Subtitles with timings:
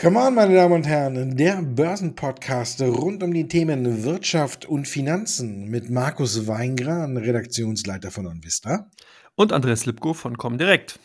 [0.00, 5.68] Come on, meine Damen und Herren, der Börsenpodcast rund um die Themen Wirtschaft und Finanzen
[5.68, 8.88] mit Markus Weingran, Redaktionsleiter von OnVista.
[9.34, 10.98] Und Andreas Lipko von Comdirect.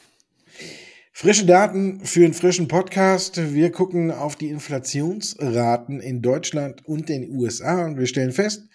[1.11, 3.53] Frische Daten für einen frischen Podcast.
[3.53, 8.69] Wir gucken auf die Inflationsraten in Deutschland und den USA und wir stellen fest,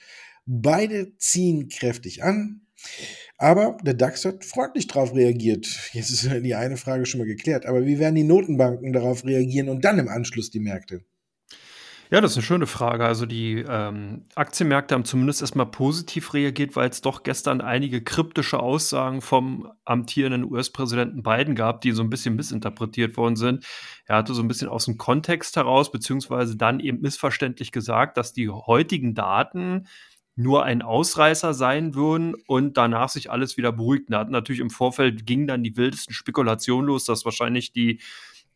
[0.44, 2.60] beide ziehen kräftig an.
[3.40, 5.66] Aber der DAX hat freundlich darauf reagiert.
[5.94, 7.64] Jetzt ist die eine Frage schon mal geklärt.
[7.64, 11.00] Aber wie werden die Notenbanken darauf reagieren und dann im Anschluss die Märkte?
[12.10, 13.06] Ja, das ist eine schöne Frage.
[13.06, 18.60] Also die ähm, Aktienmärkte haben zumindest erstmal positiv reagiert, weil es doch gestern einige kryptische
[18.60, 23.64] Aussagen vom amtierenden US-Präsidenten Biden gab, die so ein bisschen missinterpretiert worden sind.
[24.04, 28.34] Er hatte so ein bisschen aus dem Kontext heraus, beziehungsweise dann eben missverständlich gesagt, dass
[28.34, 29.86] die heutigen Daten
[30.42, 34.10] nur ein Ausreißer sein würden und danach sich alles wieder beruhigt.
[34.10, 38.00] Hat natürlich im Vorfeld ging dann die wildesten Spekulationen los, dass wahrscheinlich die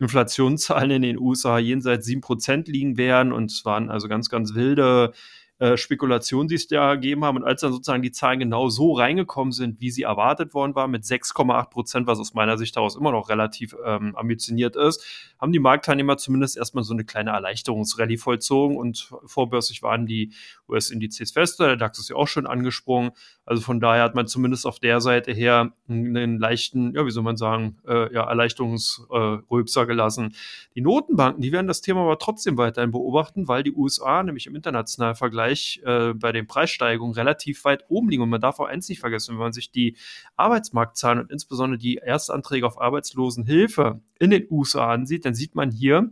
[0.01, 5.13] Inflationszahlen in den USA jenseits 7% liegen werden und es waren also ganz, ganz wilde
[5.61, 7.37] äh, Spekulationen, die es da gegeben haben.
[7.37, 10.89] Und als dann sozusagen die Zahlen genau so reingekommen sind, wie sie erwartet worden war,
[10.89, 15.05] mit 6,8 Prozent, was aus meiner Sicht daraus immer noch relativ ähm, ambitioniert ist,
[15.39, 20.33] haben die Marktteilnehmer zumindest erstmal so eine kleine Erleichterungsrallye vollzogen und vorbörslich waren die
[20.69, 21.69] US-Indizes fester.
[21.69, 23.13] Der DAX ist ja auch schon angesprungen.
[23.47, 27.23] Also von daher hat man zumindest auf der Seite her einen leichten, ja, wie soll
[27.23, 30.35] man sagen, äh, ja, Erleichterungsröpser äh, gelassen.
[30.75, 34.57] Die Notenbanken, die werden das Thema aber trotzdem weiterhin beobachten, weil die USA nämlich im
[34.57, 38.23] internationalen Vergleich äh, bei den Preissteigerungen relativ weit oben liegen.
[38.23, 39.97] Und man darf auch eins nicht vergessen, wenn man sich die
[40.37, 46.11] Arbeitsmarktzahlen und insbesondere die Erstanträge auf Arbeitslosenhilfe in den USA ansieht, dann sieht man hier,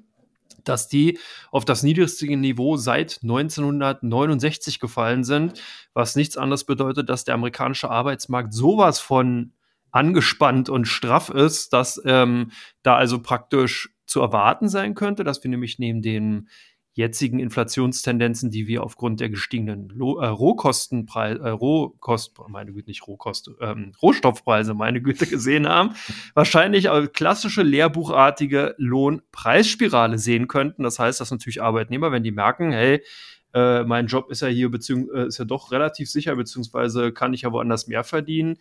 [0.65, 1.19] dass die
[1.51, 5.61] auf das niedrigste Niveau seit 1969 gefallen sind,
[5.95, 9.53] was nichts anderes bedeutet, dass der amerikanische Arbeitsmarkt sowas von
[9.91, 12.51] angespannt und straff ist, dass ähm,
[12.83, 16.49] da also praktisch zu erwarten sein könnte, dass wir nämlich neben den
[16.95, 23.07] jetzigen Inflationstendenzen, die wir aufgrund der gestiegenen Lo äh, Rohkostenpreise, äh, Rohkost, meine Güte, nicht
[23.07, 25.95] Rohkost, ähm, Rohstoffpreise, meine Güte, gesehen haben,
[26.35, 30.83] wahrscheinlich auch klassische lehrbuchartige Lohnpreisspirale sehen könnten.
[30.83, 33.03] Das heißt, dass natürlich Arbeitnehmer, wenn die merken, hey,
[33.55, 37.35] äh, mein Job ist ja hier beziehungs äh, ist ja doch relativ sicher, beziehungsweise kann
[37.35, 38.57] ich ja woanders mehr verdienen,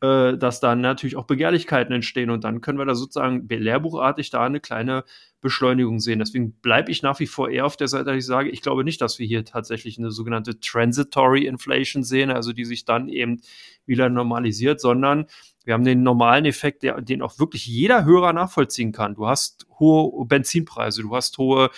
[0.00, 4.44] äh, dass dann natürlich auch Begehrlichkeiten entstehen und dann können wir da sozusagen lehrbuchartig da
[4.44, 5.04] eine kleine
[5.44, 6.20] Beschleunigung sehen.
[6.20, 8.82] Deswegen bleibe ich nach wie vor eher auf der Seite, dass ich sage, ich glaube
[8.82, 13.42] nicht, dass wir hier tatsächlich eine sogenannte Transitory Inflation sehen, also die sich dann eben
[13.84, 15.26] wieder normalisiert, sondern
[15.64, 19.14] wir haben den normalen Effekt, der, den auch wirklich jeder Hörer nachvollziehen kann.
[19.14, 21.70] Du hast hohe Benzinpreise, du hast hohe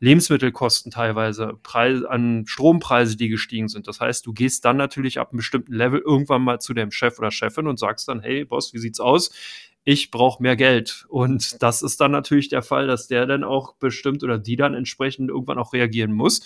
[0.00, 3.88] Lebensmittelkosten teilweise, Preise an Strompreise, die gestiegen sind.
[3.88, 7.18] Das heißt, du gehst dann natürlich ab einem bestimmten Level irgendwann mal zu dem Chef
[7.18, 9.30] oder Chefin und sagst dann, hey Boss, wie sieht's aus?
[9.84, 11.04] Ich brauche mehr Geld.
[11.08, 14.74] Und das ist dann natürlich der Fall, dass der dann auch bestimmt oder die dann
[14.74, 16.42] entsprechend irgendwann auch reagieren muss.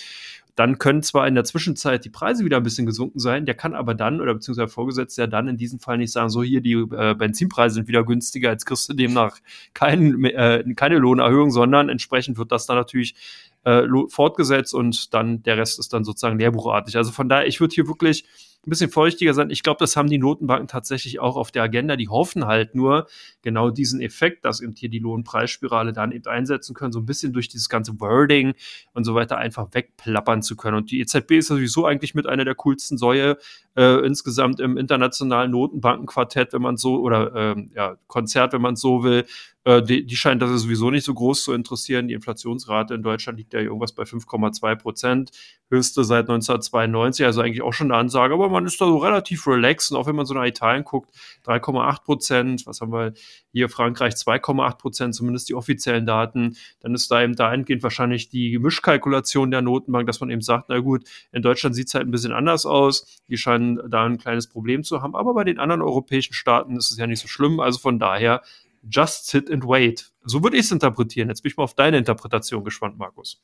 [0.57, 3.75] Dann können zwar in der Zwischenzeit die Preise wieder ein bisschen gesunken sein, der kann
[3.77, 6.61] aber dann, oder beziehungsweise der Vorgesetzte ja dann in diesem Fall nicht sagen, so hier,
[6.61, 9.39] die äh, Benzinpreise sind wieder günstiger, jetzt kriegst du demnach
[9.73, 13.15] kein, äh, keine Lohnerhöhung, sondern entsprechend wird das dann natürlich
[13.63, 16.97] äh, fortgesetzt und dann der Rest ist dann sozusagen lehrbuchartig.
[16.97, 18.25] Also von daher, ich würde hier wirklich
[18.69, 19.51] ein bisschen feuchtiger sein.
[19.51, 21.97] Ich glaube, das haben die Notenbanken tatsächlich auch auf der Agenda.
[21.97, 23.07] Die hoffen halt nur
[23.43, 27.33] genau diesen Effekt, dass eben hier die Lohnpreisspirale dann eben einsetzen können, so ein bisschen
[27.33, 28.55] durch dieses ganze Wording
[28.93, 30.77] und so weiter einfach wegplappern zu können.
[30.77, 33.39] Und die EZB ist sowieso eigentlich mit einer der coolsten Säue
[33.77, 39.03] äh, insgesamt im internationalen Notenbankenquartett, wenn man so, oder ähm, ja, Konzert, wenn man so
[39.03, 39.25] will,
[39.69, 42.09] äh, die, die scheint das sowieso nicht so groß zu interessieren.
[42.09, 45.31] Die Inflationsrate in Deutschland liegt ja irgendwas bei 5,2 Prozent,
[45.71, 49.47] höchste seit 1992, also eigentlich auch schon eine Ansage, aber man ist da so relativ
[49.47, 51.11] relaxed und auch wenn man so nach Italien guckt,
[51.47, 53.13] 3,8 Prozent, was haben wir
[53.53, 58.59] hier, Frankreich 2,8 Prozent, zumindest die offiziellen Daten, dann ist da eben dahingehend wahrscheinlich die
[58.59, 62.11] Mischkalkulation der Notenbank, dass man eben sagt, na gut, in Deutschland sieht es halt ein
[62.11, 65.83] bisschen anders aus, die scheinen da ein kleines Problem zu haben, aber bei den anderen
[65.83, 68.43] europäischen Staaten ist es ja nicht so schlimm, also von daher
[68.89, 70.11] Just sit and wait.
[70.25, 71.29] So würde ich es interpretieren.
[71.29, 73.43] Jetzt bin ich mal auf deine Interpretation gespannt, Markus.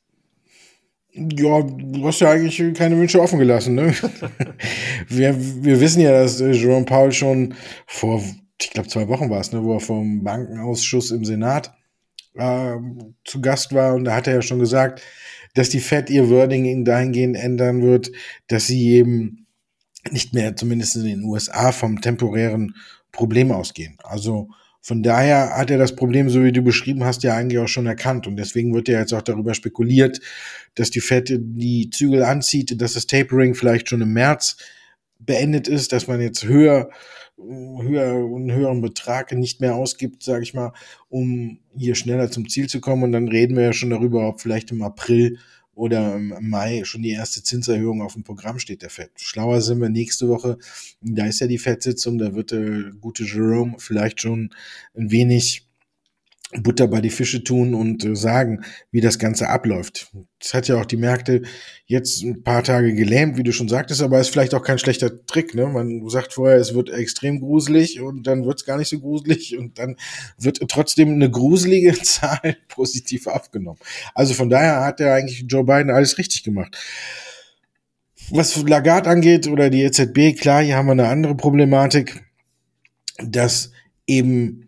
[1.16, 3.76] Ja, du hast ja eigentlich keine Wünsche offen gelassen.
[3.76, 3.94] Ne?
[5.08, 7.55] wir, wir wissen ja, dass äh, Jerome Powell schon
[7.87, 8.20] vor,
[8.61, 11.72] ich glaube, zwei Wochen war es, ne, wo er vom Bankenausschuss im Senat
[12.34, 12.75] äh,
[13.25, 13.94] zu Gast war.
[13.94, 15.02] Und da hat er ja schon gesagt,
[15.55, 18.10] dass die Fed ihr Wording dahingehend ändern wird,
[18.49, 19.46] dass sie eben
[20.10, 22.75] nicht mehr, zumindest in den USA, vom temporären
[23.12, 23.96] Problem ausgehen.
[24.02, 24.49] Also
[24.84, 27.86] von daher hat er das Problem, so wie du beschrieben hast, ja eigentlich auch schon
[27.86, 28.26] erkannt.
[28.26, 30.20] Und deswegen wird ja jetzt auch darüber spekuliert,
[30.75, 34.58] dass die Fed die Zügel anzieht, dass das Tapering vielleicht schon im März
[35.19, 36.90] beendet ist, dass man jetzt höher,
[37.38, 40.75] höher, einen höheren Betrag nicht mehr ausgibt, sage ich mal,
[41.08, 43.04] um hier schneller zum Ziel zu kommen.
[43.04, 45.38] Und dann reden wir ja schon darüber, ob vielleicht im April
[45.74, 49.10] oder im Mai schon die erste Zinserhöhung auf dem Programm steht der FED.
[49.16, 50.58] Schlauer sind wir nächste Woche.
[51.00, 54.50] Da ist ja die FED-Sitzung, da wird der gute Jerome vielleicht schon
[54.96, 55.63] ein wenig
[56.52, 60.12] Butter bei die Fische tun und äh, sagen, wie das Ganze abläuft.
[60.38, 61.43] Das hat ja auch die Märkte
[61.87, 65.25] jetzt ein paar Tage gelähmt, wie du schon sagtest, aber ist vielleicht auch kein schlechter
[65.26, 65.55] Trick.
[65.55, 65.67] Ne?
[65.67, 69.58] Man sagt vorher, es wird extrem gruselig und dann wird es gar nicht so gruselig
[69.58, 69.96] und dann
[70.38, 73.79] wird trotzdem eine gruselige Zahl positiv aufgenommen.
[74.14, 76.76] Also von daher hat ja eigentlich Joe Biden alles richtig gemacht.
[78.31, 82.23] Was Lagarde angeht oder die EZB, klar, hier haben wir eine andere Problematik,
[83.19, 83.73] dass
[84.06, 84.63] eben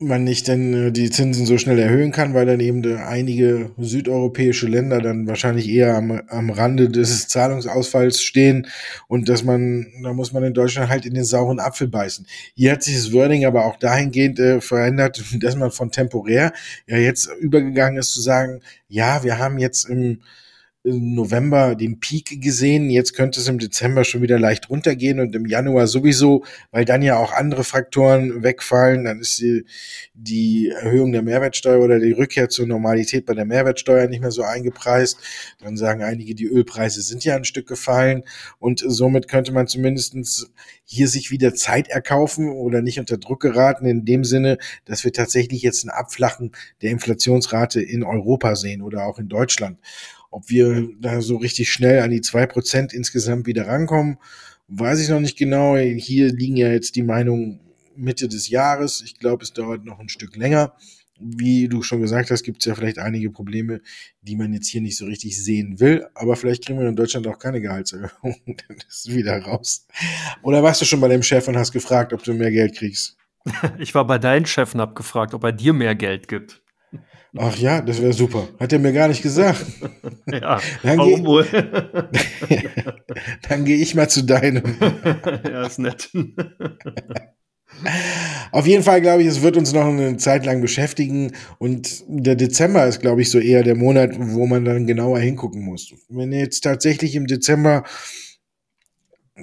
[0.00, 4.66] man nicht dann äh, die Zinsen so schnell erhöhen kann, weil dann eben einige südeuropäische
[4.66, 8.66] Länder dann wahrscheinlich eher am, am Rande des Zahlungsausfalls stehen
[9.08, 12.26] und dass man, da muss man in Deutschland halt in den sauren Apfel beißen.
[12.54, 16.52] Hier hat sich das Wording aber auch dahingehend äh, verändert, dass man von temporär
[16.86, 20.20] ja jetzt übergegangen ist zu sagen, ja, wir haben jetzt im
[20.82, 22.88] im November den Peak gesehen.
[22.88, 27.02] Jetzt könnte es im Dezember schon wieder leicht runtergehen und im Januar sowieso, weil dann
[27.02, 29.04] ja auch andere Faktoren wegfallen.
[29.04, 29.66] Dann ist die,
[30.14, 34.42] die Erhöhung der Mehrwertsteuer oder die Rückkehr zur Normalität bei der Mehrwertsteuer nicht mehr so
[34.42, 35.18] eingepreist.
[35.58, 38.22] Dann sagen einige, die Ölpreise sind ja ein Stück gefallen
[38.58, 40.50] und somit könnte man zumindestens
[40.84, 44.56] hier sich wieder Zeit erkaufen oder nicht unter Druck geraten in dem Sinne,
[44.86, 49.78] dass wir tatsächlich jetzt ein Abflachen der Inflationsrate in Europa sehen oder auch in Deutschland.
[50.30, 54.18] Ob wir da so richtig schnell an die zwei Prozent insgesamt wieder rankommen,
[54.68, 55.76] weiß ich noch nicht genau.
[55.76, 57.60] Hier liegen ja jetzt die Meinungen
[57.96, 59.02] Mitte des Jahres.
[59.04, 60.74] Ich glaube, es dauert noch ein Stück länger.
[61.22, 63.82] Wie du schon gesagt hast, gibt es ja vielleicht einige Probleme,
[64.22, 66.06] die man jetzt hier nicht so richtig sehen will.
[66.14, 68.36] Aber vielleicht kriegen wir in Deutschland auch keine Gehaltserhöhung.
[68.46, 69.86] Dann ist wieder raus.
[70.42, 73.16] Oder warst du schon bei dem Chef und hast gefragt, ob du mehr Geld kriegst?
[73.78, 76.59] Ich war bei deinen Chef und habe gefragt, ob er dir mehr Geld gibt.
[77.36, 78.48] Ach ja, das wäre super.
[78.58, 79.64] Hat er mir gar nicht gesagt.
[80.26, 81.46] ja, dann warum wohl?
[83.48, 84.62] dann gehe ich mal zu deinem.
[85.44, 86.10] ja, ist nett.
[88.50, 92.34] Auf jeden Fall glaube ich, es wird uns noch eine Zeit lang beschäftigen und der
[92.34, 95.94] Dezember ist, glaube ich, so eher der Monat, wo man dann genauer hingucken muss.
[96.08, 97.84] Wenn jetzt tatsächlich im Dezember,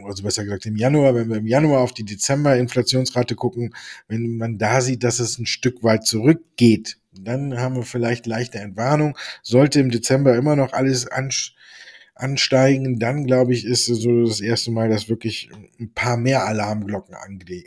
[0.04, 3.74] also besser gesagt im Januar, wenn wir im Januar auf die Dezember-Inflationsrate gucken,
[4.10, 8.60] wenn man da sieht, dass es ein Stück weit zurückgeht, dann haben wir vielleicht leichte
[8.60, 9.18] Entwarnung.
[9.44, 11.08] Sollte im Dezember immer noch alles
[12.20, 15.50] ansteigen, dann glaube ich, ist so das erste Mal, dass wirklich
[15.80, 17.16] ein paar mehr Alarmglocken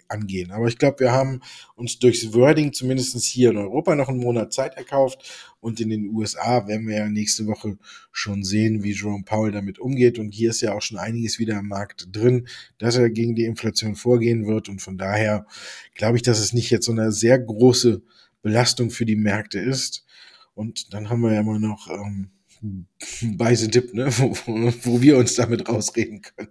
[0.09, 0.51] angehen.
[0.51, 1.41] Aber ich glaube, wir haben
[1.77, 6.09] uns durchs Wording zumindest hier in Europa noch einen Monat Zeit erkauft und in den
[6.09, 7.79] USA werden wir ja nächste Woche
[8.13, 10.19] schon sehen, wie Jerome Powell damit umgeht.
[10.19, 12.49] Und hier ist ja auch schon einiges wieder im Markt drin,
[12.79, 14.69] dass er gegen die Inflation vorgehen wird.
[14.69, 15.47] Und von daher
[15.95, 18.03] glaube ich, dass es nicht jetzt so eine sehr große
[18.43, 20.05] Belastung für die Märkte ist.
[20.55, 22.31] Und dann haben wir ja immer noch ähm,
[23.39, 24.07] Weise Tipp, ne?
[24.19, 24.35] wo,
[24.83, 26.51] wo wir uns damit rausreden können.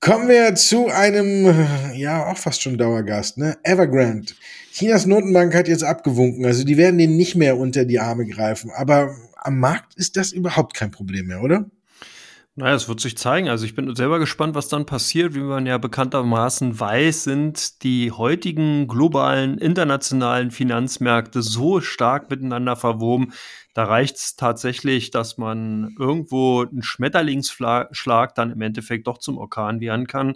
[0.00, 1.46] Kommen wir zu einem,
[1.94, 3.56] ja, auch fast schon Dauergast, ne?
[3.62, 4.34] Evergrande.
[4.72, 8.70] Chinas Notenbank hat jetzt abgewunken, also die werden den nicht mehr unter die Arme greifen.
[8.70, 11.70] Aber am Markt ist das überhaupt kein Problem mehr, oder?
[12.56, 13.48] Naja, es wird sich zeigen.
[13.48, 15.34] Also ich bin selber gespannt, was dann passiert.
[15.34, 23.32] Wie man ja bekanntermaßen weiß, sind die heutigen globalen, internationalen Finanzmärkte so stark miteinander verwoben.
[23.74, 29.80] Da reicht es tatsächlich, dass man irgendwo einen Schmetterlingsschlag dann im Endeffekt doch zum Orkan
[29.80, 30.34] werden kann.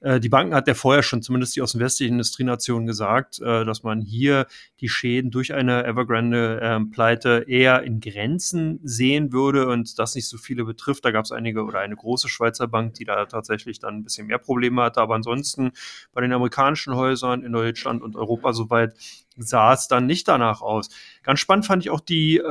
[0.00, 3.64] Äh, die Banken hat ja vorher schon, zumindest die aus den westlichen Industrienationen, gesagt, äh,
[3.64, 4.46] dass man hier
[4.80, 10.38] die Schäden durch eine Evergrande-Pleite ähm, eher in Grenzen sehen würde und das nicht so
[10.38, 11.04] viele betrifft.
[11.04, 14.26] Da gab es einige oder eine große Schweizer Bank, die da tatsächlich dann ein bisschen
[14.26, 15.00] mehr Probleme hatte.
[15.00, 15.72] Aber ansonsten
[16.12, 18.94] bei den amerikanischen Häusern in Deutschland und Europa soweit
[19.36, 20.88] sah es dann nicht danach aus.
[21.22, 22.42] Ganz spannend fand ich auch die äh,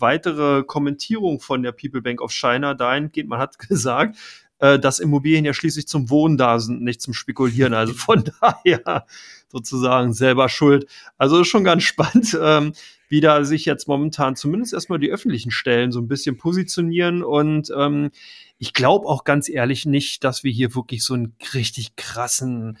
[0.00, 3.28] weitere Kommentierung von der People Bank of China dahingehend.
[3.28, 4.16] Man hat gesagt,
[4.60, 7.74] äh, dass Immobilien ja schließlich zum Wohnen da sind, nicht zum Spekulieren.
[7.74, 9.06] Also von daher
[9.48, 10.86] sozusagen selber schuld.
[11.18, 12.72] Also ist schon ganz spannend, ähm,
[13.08, 17.24] wie da sich jetzt momentan zumindest erstmal die öffentlichen Stellen so ein bisschen positionieren.
[17.24, 18.10] Und ähm,
[18.58, 22.78] ich glaube auch ganz ehrlich nicht, dass wir hier wirklich so einen richtig krassen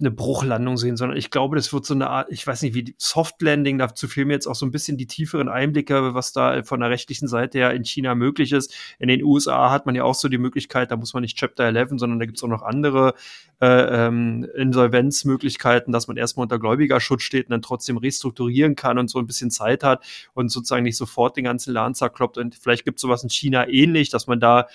[0.00, 2.94] eine Bruchlandung sehen, sondern ich glaube, das wird so eine Art, ich weiß nicht, wie
[2.98, 6.62] Soft Landing, dazu fehlen mir jetzt auch so ein bisschen die tieferen Einblicke, was da
[6.62, 8.72] von der rechtlichen Seite her in China möglich ist.
[9.00, 11.64] In den USA hat man ja auch so die Möglichkeit, da muss man nicht Chapter
[11.64, 13.14] 11, sondern da gibt es auch noch andere
[13.60, 19.10] äh, ähm, Insolvenzmöglichkeiten, dass man erstmal unter Gläubigerschutz steht und dann trotzdem restrukturieren kann und
[19.10, 22.38] so ein bisschen Zeit hat und sozusagen nicht sofort den ganzen Laden zerkloppt.
[22.38, 24.68] Und vielleicht gibt es sowas in China ähnlich, dass man da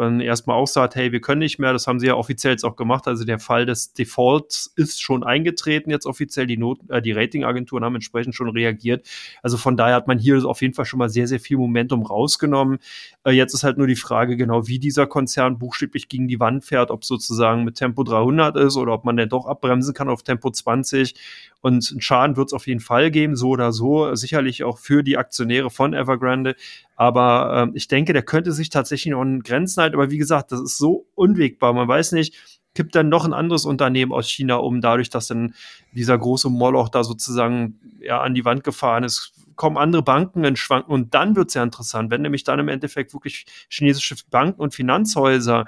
[0.00, 1.72] dann erstmal auch sagt, hey, wir können nicht mehr.
[1.72, 3.06] Das haben sie ja offiziell jetzt auch gemacht.
[3.06, 6.46] Also der Fall des Defaults ist schon eingetreten jetzt offiziell.
[6.46, 9.06] Die, Not äh, die Ratingagenturen haben entsprechend schon reagiert.
[9.42, 12.02] Also von daher hat man hier auf jeden Fall schon mal sehr, sehr viel Momentum
[12.02, 12.78] rausgenommen.
[13.24, 16.64] Äh, jetzt ist halt nur die Frage genau, wie dieser Konzern buchstäblich gegen die Wand
[16.64, 20.22] fährt, ob sozusagen mit Tempo 300 ist oder ob man dann doch abbremsen kann auf
[20.22, 21.14] Tempo 20.
[21.60, 24.14] Und einen Schaden wird es auf jeden Fall geben, so oder so.
[24.14, 26.56] Sicherlich auch für die Aktionäre von Evergrande.
[26.96, 29.96] Aber ähm, ich denke, der könnte sich tatsächlich noch in Grenzen halten.
[29.96, 31.72] Aber wie gesagt, das ist so unwegbar.
[31.72, 32.34] Man weiß nicht,
[32.74, 35.54] kippt dann noch ein anderes Unternehmen aus China um, dadurch, dass dann
[35.92, 40.56] dieser große Moloch da sozusagen ja an die Wand gefahren ist, kommen andere Banken in
[40.56, 44.60] Schwanken und dann wird es ja interessant, wenn nämlich dann im Endeffekt wirklich chinesische Banken
[44.60, 45.66] und Finanzhäuser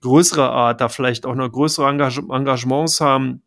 [0.00, 3.42] größere Art da vielleicht auch noch größere Engage Engagements haben,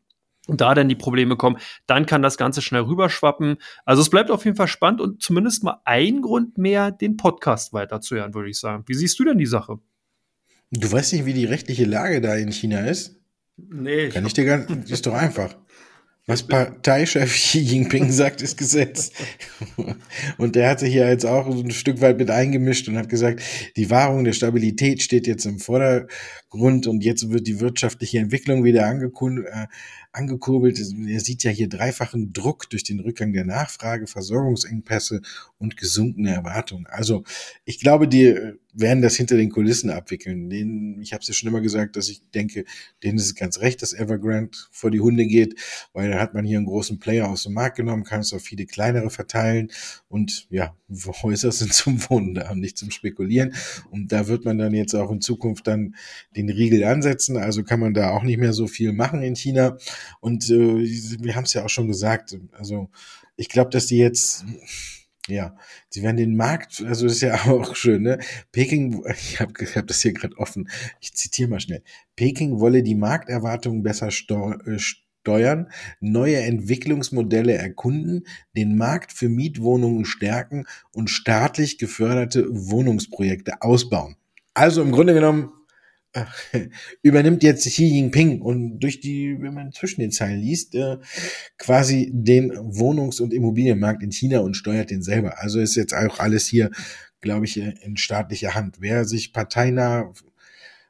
[0.47, 3.57] und da dann die Probleme kommen, dann kann das Ganze schnell rüberschwappen.
[3.85, 7.73] Also es bleibt auf jeden Fall spannend und zumindest mal ein Grund mehr, den Podcast
[7.73, 8.83] weiterzuhören, würde ich sagen.
[8.87, 9.79] Wie siehst du denn die Sache?
[10.71, 13.15] Du weißt nicht, wie die rechtliche Lage da in China ist?
[13.57, 14.09] Nee.
[14.09, 15.55] Kann ich dir gar nicht, ist doch einfach.
[16.29, 19.13] Was Parteichef Xi Jinping sagt, ist Gesetz.
[20.37, 23.41] Und der hat sich ja jetzt auch ein Stück weit mit eingemischt und hat gesagt,
[23.77, 28.91] die Wahrung der Stabilität steht jetzt im Vordergrund und jetzt wird die wirtschaftliche Entwicklung wieder
[28.91, 29.67] äh,
[30.17, 30.79] angekurbelt.
[30.79, 35.21] Er sieht ja hier dreifachen Druck durch den Rückgang der Nachfrage, Versorgungsengpässe
[35.57, 36.87] und gesunkene Erwartungen.
[36.87, 37.23] Also
[37.65, 38.35] ich glaube, die
[38.79, 40.49] werden das hinter den Kulissen abwickeln.
[40.49, 42.65] Den, ich habe es ja schon immer gesagt, dass ich denke,
[43.03, 45.59] denen ist es ganz recht, dass Evergrande vor die Hunde geht,
[45.93, 48.43] weil da hat man hier einen großen Player aus dem Markt genommen, kann es auf
[48.43, 49.71] viele kleinere verteilen
[50.09, 50.75] und ja,
[51.23, 53.53] Häuser sind zum Wohnen da und nicht zum Spekulieren.
[53.89, 55.95] Und da wird man dann jetzt auch in Zukunft dann
[56.35, 57.37] den Riegel ansetzen.
[57.37, 59.77] Also kann man da auch nicht mehr so viel machen in China.
[60.19, 60.85] Und äh,
[61.19, 62.37] wir haben es ja auch schon gesagt.
[62.51, 62.89] Also
[63.35, 64.45] ich glaube, dass die jetzt
[65.27, 65.55] ja,
[65.89, 68.19] sie werden den Markt, also das ist ja auch schön, ne?
[68.51, 70.69] Peking, ich habe ich hab das hier gerade offen,
[70.99, 71.83] ich zitiere mal schnell.
[72.15, 75.69] Peking wolle die Markterwartungen besser äh, steuern,
[75.99, 84.15] neue Entwicklungsmodelle erkunden, den Markt für Mietwohnungen stärken und staatlich geförderte Wohnungsprojekte ausbauen.
[84.53, 85.51] Also im Grunde genommen
[87.01, 90.97] übernimmt jetzt Xi Jinping und durch die, wenn man zwischen den Zeilen liest, äh,
[91.57, 95.41] quasi den Wohnungs- und Immobilienmarkt in China und steuert den selber.
[95.41, 96.71] Also ist jetzt auch alles hier,
[97.21, 98.77] glaube ich, in staatlicher Hand.
[98.79, 100.13] Wer sich parteinah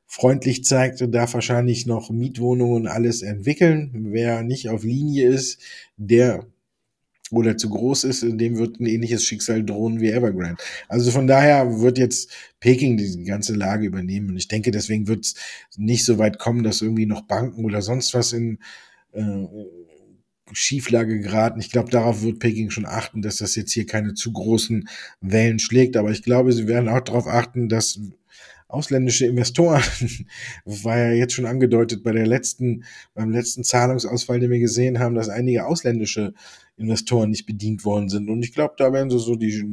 [0.06, 3.92] freundlich zeigt, darf wahrscheinlich noch Mietwohnungen und alles entwickeln.
[4.12, 5.62] Wer nicht auf Linie ist,
[5.98, 6.48] der
[7.32, 10.62] oder zu groß ist, dem wird ein ähnliches Schicksal drohen wie Evergrande.
[10.88, 14.30] Also von daher wird jetzt Peking die ganze Lage übernehmen.
[14.30, 15.36] Und ich denke, deswegen wird es
[15.76, 18.60] nicht so weit kommen, dass irgendwie noch Banken oder sonst was in
[19.14, 19.46] äh,
[20.54, 21.60] Schieflage geraten.
[21.60, 24.88] Ich glaube, darauf wird Peking schon achten, dass das jetzt hier keine zu großen
[25.22, 25.98] Wellen schlägt.
[25.98, 28.00] Aber ich glaube, sie werden auch darauf achten, dass
[28.68, 29.82] ausländische Investoren,
[30.66, 35.16] war ja jetzt schon angedeutet bei der letzten, beim letzten Zahlungsausfall, den wir gesehen haben,
[35.16, 36.34] dass einige ausländische
[36.78, 38.30] Investoren nicht bedient worden sind.
[38.30, 39.66] Und ich glaube, da werden sie so die,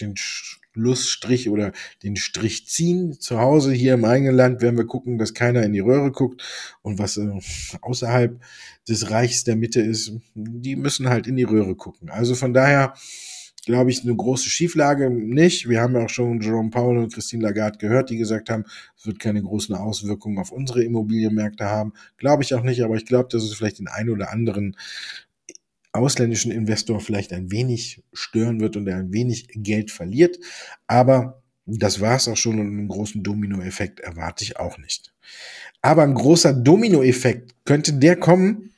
[0.00, 3.18] den Schlussstrich oder den Strich ziehen.
[3.18, 6.42] Zu Hause hier im eigenen Land werden wir gucken, dass keiner in die Röhre guckt.
[6.82, 7.28] Und was äh,
[7.80, 8.40] außerhalb
[8.88, 12.10] des Reichs der Mitte ist, die müssen halt in die Röhre gucken.
[12.10, 12.94] Also von daher,
[13.66, 15.68] glaube ich, eine große Schieflage nicht.
[15.68, 18.64] Wir haben ja auch schon Jerome Powell und Christine Lagarde gehört, die gesagt haben,
[18.96, 21.92] es wird keine großen Auswirkungen auf unsere Immobilienmärkte haben.
[22.16, 24.76] Glaube ich auch nicht, aber ich glaube, dass es vielleicht den einen oder anderen
[25.92, 30.38] ausländischen Investor vielleicht ein wenig stören wird und er ein wenig Geld verliert.
[30.86, 35.12] Aber das war es auch schon und einen großen Dominoeffekt erwarte ich auch nicht.
[35.82, 38.70] Aber ein großer Dominoeffekt könnte der kommen,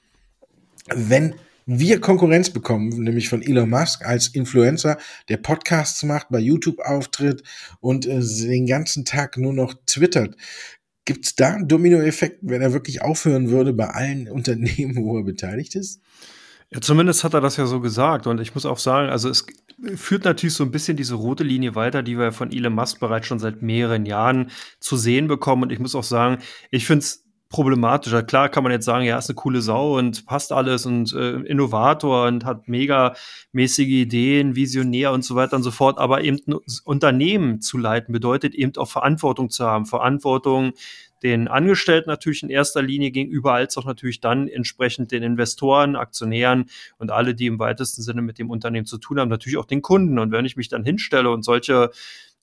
[0.88, 1.35] wenn
[1.66, 7.42] wir Konkurrenz bekommen, nämlich von Elon Musk als Influencer, der Podcasts macht, bei YouTube auftritt
[7.81, 10.37] und äh, den ganzen Tag nur noch twittert.
[11.04, 15.25] Gibt es da einen Dominoeffekt, wenn er wirklich aufhören würde bei allen Unternehmen, wo er
[15.25, 16.00] beteiligt ist?
[16.72, 18.26] Ja, zumindest hat er das ja so gesagt.
[18.26, 19.46] Und ich muss auch sagen, also es
[19.94, 23.26] führt natürlich so ein bisschen diese rote Linie weiter, die wir von Elon Musk bereits
[23.26, 24.50] schon seit mehreren Jahren
[24.80, 25.64] zu sehen bekommen.
[25.64, 26.38] Und ich muss auch sagen,
[26.70, 28.22] ich finde es problematischer.
[28.22, 31.40] Klar kann man jetzt sagen, ja, ist eine coole Sau und passt alles und äh,
[31.40, 33.14] Innovator und hat mega
[33.52, 35.98] mäßige Ideen, Visionär und so weiter und so fort.
[35.98, 39.84] Aber eben ein Unternehmen zu leiten bedeutet eben auch Verantwortung zu haben.
[39.84, 40.72] Verantwortung
[41.22, 46.66] den Angestellten natürlich in erster Linie gegenüber, als auch natürlich dann entsprechend den Investoren, Aktionären
[46.98, 49.82] und alle, die im weitesten Sinne mit dem Unternehmen zu tun haben, natürlich auch den
[49.82, 50.18] Kunden.
[50.18, 51.90] Und wenn ich mich dann hinstelle und solche,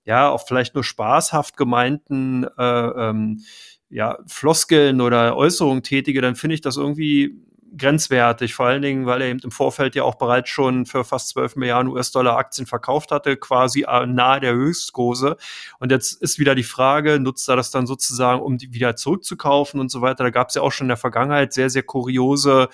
[0.06, 3.42] ja, auch vielleicht nur spaßhaft gemeinten äh, ähm,
[3.90, 7.36] ja, Floskeln oder Äußerungen tätige, dann finde ich das irgendwie
[7.78, 11.30] grenzwertig, vor allen Dingen, weil er eben im Vorfeld ja auch bereits schon für fast
[11.30, 15.38] 12 Milliarden US-Dollar Aktien verkauft hatte, quasi nahe der Höchstkurse.
[15.80, 19.80] Und jetzt ist wieder die Frage, nutzt er das dann sozusagen, um die wieder zurückzukaufen
[19.80, 20.24] und so weiter.
[20.24, 22.70] Da gab es ja auch schon in der Vergangenheit sehr, sehr kuriose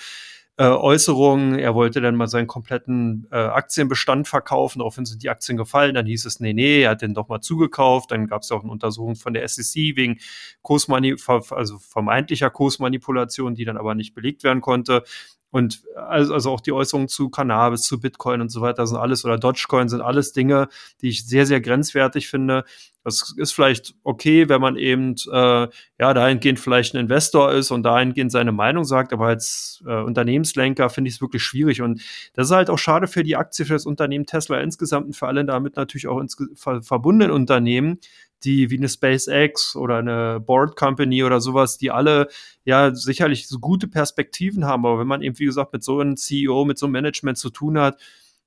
[0.58, 5.58] äh, Äußerungen, er wollte dann mal seinen kompletten äh, Aktienbestand verkaufen, daraufhin sind die Aktien
[5.58, 8.50] gefallen, dann hieß es, nee, nee, er hat den doch mal zugekauft, dann gab es
[8.50, 10.20] ja auch eine Untersuchung von der SEC wegen
[10.62, 15.04] Kursmani also vermeintlicher Kursmanipulation, die dann aber nicht belegt werden konnte.
[15.52, 19.24] Und also, also auch die Äußerungen zu Cannabis, zu Bitcoin und so weiter sind alles,
[19.24, 20.68] oder Dogecoin sind alles Dinge,
[21.02, 22.66] die ich sehr, sehr grenzwertig finde.
[23.06, 25.68] Das ist vielleicht okay, wenn man eben äh,
[26.00, 30.90] ja dahingehend vielleicht ein Investor ist und dahingehend seine Meinung sagt, aber als äh, Unternehmenslenker
[30.90, 31.82] finde ich es wirklich schwierig.
[31.82, 32.02] Und
[32.34, 35.28] das ist halt auch schade für die Aktie, für das Unternehmen Tesla insgesamt und für
[35.28, 38.00] alle damit natürlich auch ins ver verbundenen Unternehmen,
[38.46, 42.28] die wie eine SpaceX oder eine Board Company oder sowas, die alle
[42.64, 44.86] ja sicherlich so gute Perspektiven haben.
[44.86, 47.50] Aber wenn man eben, wie gesagt, mit so einem CEO, mit so einem Management zu
[47.50, 48.00] tun hat,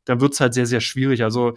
[0.04, 1.22] dann wird es halt sehr, sehr schwierig.
[1.22, 1.54] Also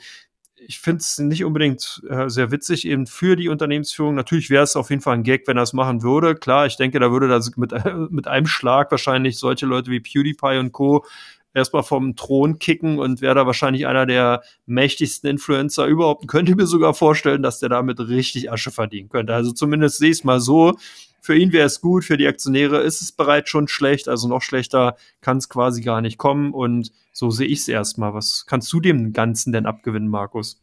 [0.68, 4.14] ich finde es nicht unbedingt äh, sehr witzig eben für die Unternehmensführung.
[4.14, 6.36] Natürlich wäre es auf jeden Fall ein Gag, wenn er es machen würde.
[6.36, 10.00] Klar, ich denke, da würde das mit, äh, mit einem Schlag wahrscheinlich solche Leute wie
[10.00, 11.06] PewDiePie und Co
[11.54, 16.28] erstmal vom Thron kicken und wäre da wahrscheinlich einer der mächtigsten Influencer überhaupt.
[16.28, 19.34] Könnte mir sogar vorstellen, dass der damit richtig Asche verdienen könnte.
[19.34, 20.78] Also zumindest sehe ich es mal so.
[21.24, 24.42] Für ihn wäre es gut, für die Aktionäre ist es bereits schon schlecht, also noch
[24.42, 26.52] schlechter kann es quasi gar nicht kommen.
[26.52, 28.14] Und so sehe ich es erstmal.
[28.14, 30.60] Was kannst du dem Ganzen denn abgewinnen, Markus?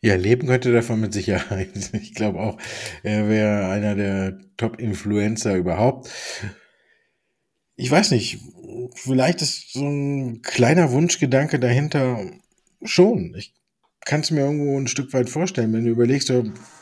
[0.00, 1.70] Ja, leben könnte davon mit Sicherheit.
[1.92, 2.58] Ich glaube auch,
[3.02, 6.10] er wäre einer der Top-Influencer überhaupt.
[7.80, 8.40] Ich weiß nicht,
[8.96, 12.28] vielleicht ist so ein kleiner Wunschgedanke dahinter
[12.82, 13.36] schon.
[13.38, 13.54] Ich
[14.04, 16.32] kann es mir irgendwo ein Stück weit vorstellen, wenn du überlegst,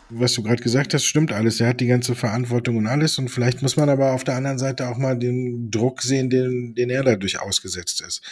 [0.08, 1.60] was du gerade gesagt hast, stimmt alles.
[1.60, 3.18] Er hat die ganze Verantwortung und alles.
[3.18, 6.74] Und vielleicht muss man aber auf der anderen Seite auch mal den Druck sehen, den,
[6.74, 8.22] den er dadurch ausgesetzt ist.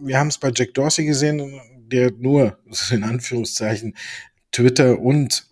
[0.00, 1.60] Wir haben es bei Jack Dorsey gesehen,
[1.92, 2.58] der nur,
[2.92, 3.94] in Anführungszeichen,
[4.52, 5.46] Twitter und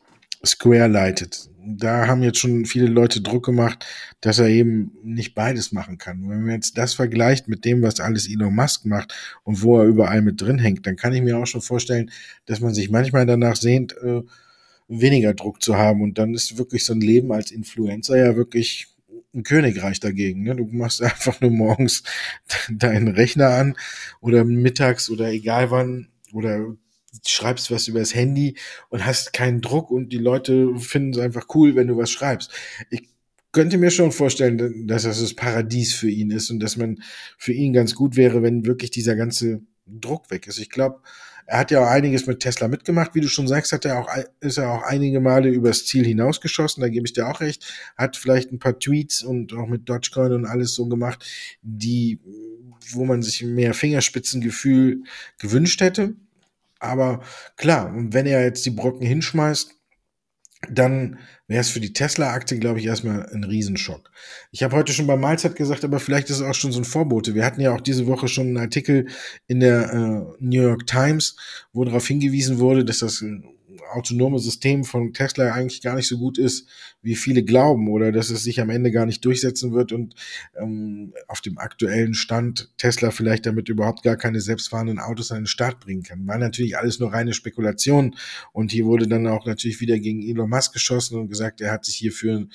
[0.45, 3.87] Square leitet da haben jetzt schon viele Leute Druck gemacht,
[4.21, 6.29] dass er eben nicht beides machen kann.
[6.29, 9.14] Wenn man jetzt das vergleicht mit dem, was alles Elon Musk macht
[9.45, 12.11] und wo er überall mit drin hängt, dann kann ich mir auch schon vorstellen,
[12.47, 14.23] dass man sich manchmal danach sehnt, äh,
[14.88, 16.03] weniger Druck zu haben.
[16.03, 18.88] Und dann ist wirklich so ein Leben als Influencer ja wirklich
[19.35, 20.43] ein Königreich dagegen.
[20.43, 20.57] Ne?
[20.57, 22.03] Du machst einfach nur morgens
[22.71, 23.77] deinen Rechner an
[24.21, 26.75] oder mittags oder egal wann oder
[27.27, 28.57] schreibst was übers Handy
[28.88, 32.51] und hast keinen Druck und die Leute finden es einfach cool, wenn du was schreibst.
[32.90, 33.09] Ich
[33.53, 37.03] könnte mir schon vorstellen, dass das das Paradies für ihn ist und dass man
[37.37, 40.59] für ihn ganz gut wäre, wenn wirklich dieser ganze Druck weg ist.
[40.59, 41.01] Ich glaube,
[41.46, 44.09] er hat ja auch einiges mit Tesla mitgemacht, wie du schon sagst, hat er auch,
[44.40, 48.16] ist er auch einige Male übers Ziel hinausgeschossen, da gebe ich dir auch recht, hat
[48.16, 51.27] vielleicht ein paar Tweets und auch mit Dogecoin und alles so gemacht,
[51.62, 52.20] die,
[52.90, 55.03] wo man sich mehr Fingerspitzengefühl
[55.38, 56.14] gewünscht hätte.
[56.83, 57.21] Aber
[57.57, 59.75] klar, wenn er jetzt die Brocken hinschmeißt,
[60.71, 61.18] dann
[61.49, 64.11] wäre es für die Tesla-Aktie, glaube ich, erstmal ein Riesenschock.
[64.53, 66.85] Ich habe heute schon bei Mahlzeit gesagt, aber vielleicht ist es auch schon so ein
[66.85, 67.35] Vorbote.
[67.35, 69.09] Wir hatten ja auch diese Woche schon einen Artikel
[69.49, 71.37] in der äh, New York Times,
[71.73, 73.25] wo darauf hingewiesen wurde, dass das
[73.92, 76.68] autonome System von Tesla eigentlich gar nicht so gut ist,
[77.03, 80.14] wie viele glauben, oder dass es sich am Ende gar nicht durchsetzen wird und
[80.57, 85.47] ähm, auf dem aktuellen Stand Tesla vielleicht damit überhaupt gar keine selbstfahrenden Autos an den
[85.47, 86.27] Start bringen kann.
[86.27, 88.16] War natürlich alles nur reine Spekulation
[88.53, 91.85] und hier wurde dann auch natürlich wieder gegen Elon Musk geschossen und gesagt, er hat
[91.85, 92.47] sich hier für,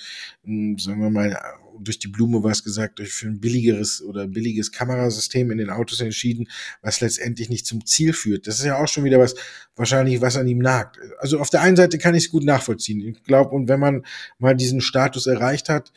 [0.44, 1.38] sagen wir mal,
[1.80, 6.00] durch die Blume was gesagt, durch für ein billigeres oder billiges Kamerasystem in den Autos
[6.00, 6.48] entschieden,
[6.82, 8.46] was letztendlich nicht zum Ziel führt.
[8.46, 9.34] Das ist ja auch schon wieder was,
[9.76, 10.98] wahrscheinlich was an ihm nagt.
[11.18, 13.00] Also auf der einen Seite kann ich es gut nachvollziehen.
[13.00, 14.04] Ich glaube, und wenn man
[14.38, 15.92] mal diesen Status erreicht hat,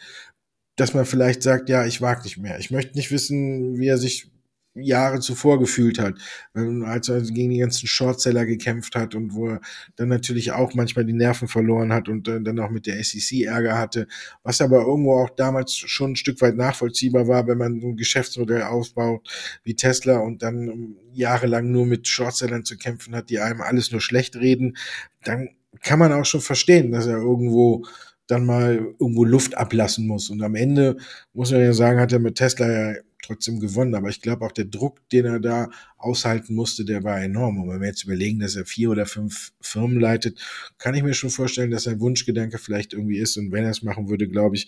[0.75, 2.59] dass man vielleicht sagt, ja, ich wage nicht mehr.
[2.59, 4.31] Ich möchte nicht wissen, wie er sich
[4.73, 6.15] Jahre zuvor gefühlt hat,
[6.53, 9.61] als er gegen die ganzen Shortseller gekämpft hat und wo er
[9.95, 13.77] dann natürlich auch manchmal die Nerven verloren hat und dann auch mit der SEC Ärger
[13.77, 14.07] hatte,
[14.43, 18.63] was aber irgendwo auch damals schon ein Stück weit nachvollziehbar war, wenn man ein Geschäftsmodell
[18.63, 19.27] aufbaut
[19.63, 24.01] wie Tesla und dann jahrelang nur mit Shortsellern zu kämpfen hat, die einem alles nur
[24.01, 24.77] schlecht reden,
[25.23, 25.49] dann
[25.81, 27.85] kann man auch schon verstehen, dass er irgendwo
[28.27, 30.29] dann mal irgendwo Luft ablassen muss.
[30.29, 30.95] Und am Ende
[31.33, 33.95] muss man ja sagen, hat er mit Tesla ja trotzdem gewonnen.
[33.95, 37.59] Aber ich glaube auch der Druck, den er da aushalten musste, der war enorm.
[37.59, 40.39] Und wenn wir jetzt überlegen, dass er vier oder fünf Firmen leitet,
[40.77, 43.37] kann ich mir schon vorstellen, dass sein Wunschgedanke vielleicht irgendwie ist.
[43.37, 44.67] Und wenn er es machen würde, glaube ich,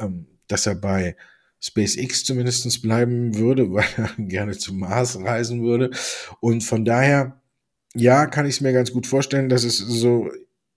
[0.00, 1.16] ähm, dass er bei
[1.60, 5.90] SpaceX zumindestens bleiben würde, weil er gerne zum Mars reisen würde.
[6.40, 7.40] Und von daher,
[7.94, 10.30] ja, kann ich es mir ganz gut vorstellen, dass es so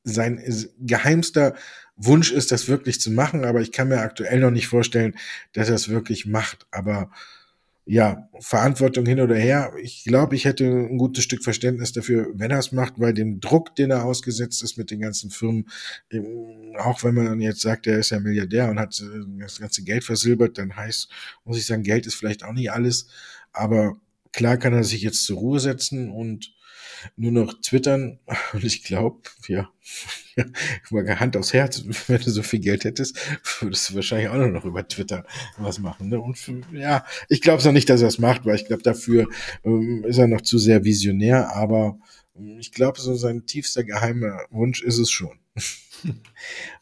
[0.03, 0.43] sein
[0.79, 1.55] geheimster
[2.03, 5.15] Wunsch ist, das wirklich zu machen, aber ich kann mir aktuell noch nicht vorstellen,
[5.53, 6.65] dass er es wirklich macht.
[6.71, 7.11] Aber
[7.85, 9.73] ja, Verantwortung hin oder her.
[9.81, 13.39] Ich glaube, ich hätte ein gutes Stück Verständnis dafür, wenn er es macht, weil dem
[13.39, 15.67] Druck, den er ausgesetzt ist mit den ganzen Firmen,
[16.77, 20.03] auch wenn man jetzt sagt, er ist ja Milliardär und hat äh, das ganze Geld
[20.03, 21.09] versilbert, dann heißt,
[21.43, 23.07] muss ich sagen, Geld ist vielleicht auch nicht alles,
[23.51, 23.99] aber
[24.31, 26.53] klar kann er sich jetzt zur Ruhe setzen und
[27.15, 28.19] nur noch twittern.
[28.53, 29.69] Und ich glaube, ja,
[30.89, 33.17] mal Hand aufs Herz, wenn du so viel Geld hättest,
[33.59, 35.25] würdest du wahrscheinlich auch nur noch über Twitter
[35.57, 36.09] was machen.
[36.09, 36.19] Ne?
[36.19, 36.37] Und
[36.71, 39.27] ja, ich glaube es noch nicht, dass er es macht, weil ich glaube, dafür
[39.63, 41.99] ähm, ist er noch zu sehr visionär, aber
[42.35, 45.39] ähm, ich glaube, so sein tiefster geheimer Wunsch ist es schon.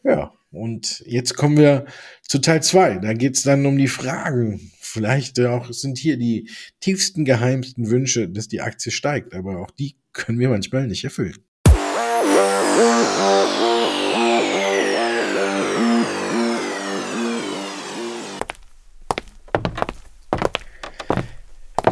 [0.03, 1.86] ja, und jetzt kommen wir
[2.21, 2.97] zu Teil zwei.
[2.97, 8.27] Da geht es dann um die Fragen vielleicht auch sind hier die tiefsten, geheimsten Wünsche,
[8.27, 11.35] dass die Aktie steigt, aber auch die können wir manchmal nicht erfüllen.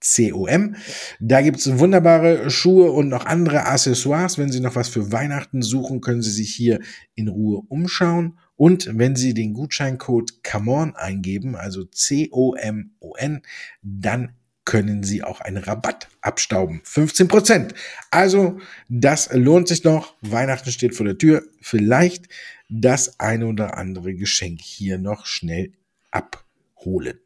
[0.00, 0.76] C-O-M.
[1.20, 4.38] Da gibt's wunderbare Schuhe und noch andere Accessoires.
[4.38, 6.80] Wenn Sie noch was für Weihnachten suchen, können Sie sich hier
[7.14, 8.38] in Ruhe umschauen.
[8.56, 13.42] Und wenn Sie den Gutscheincode COMEON eingeben, also C-O-M-O-N,
[13.82, 14.34] dann
[14.64, 16.80] können Sie auch einen Rabatt abstauben.
[16.84, 17.74] 15 Prozent.
[18.10, 20.14] Also, das lohnt sich noch.
[20.20, 21.42] Weihnachten steht vor der Tür.
[21.60, 22.28] Vielleicht
[22.68, 25.72] das eine oder andere Geschenk hier noch schnell
[26.10, 27.18] abholen.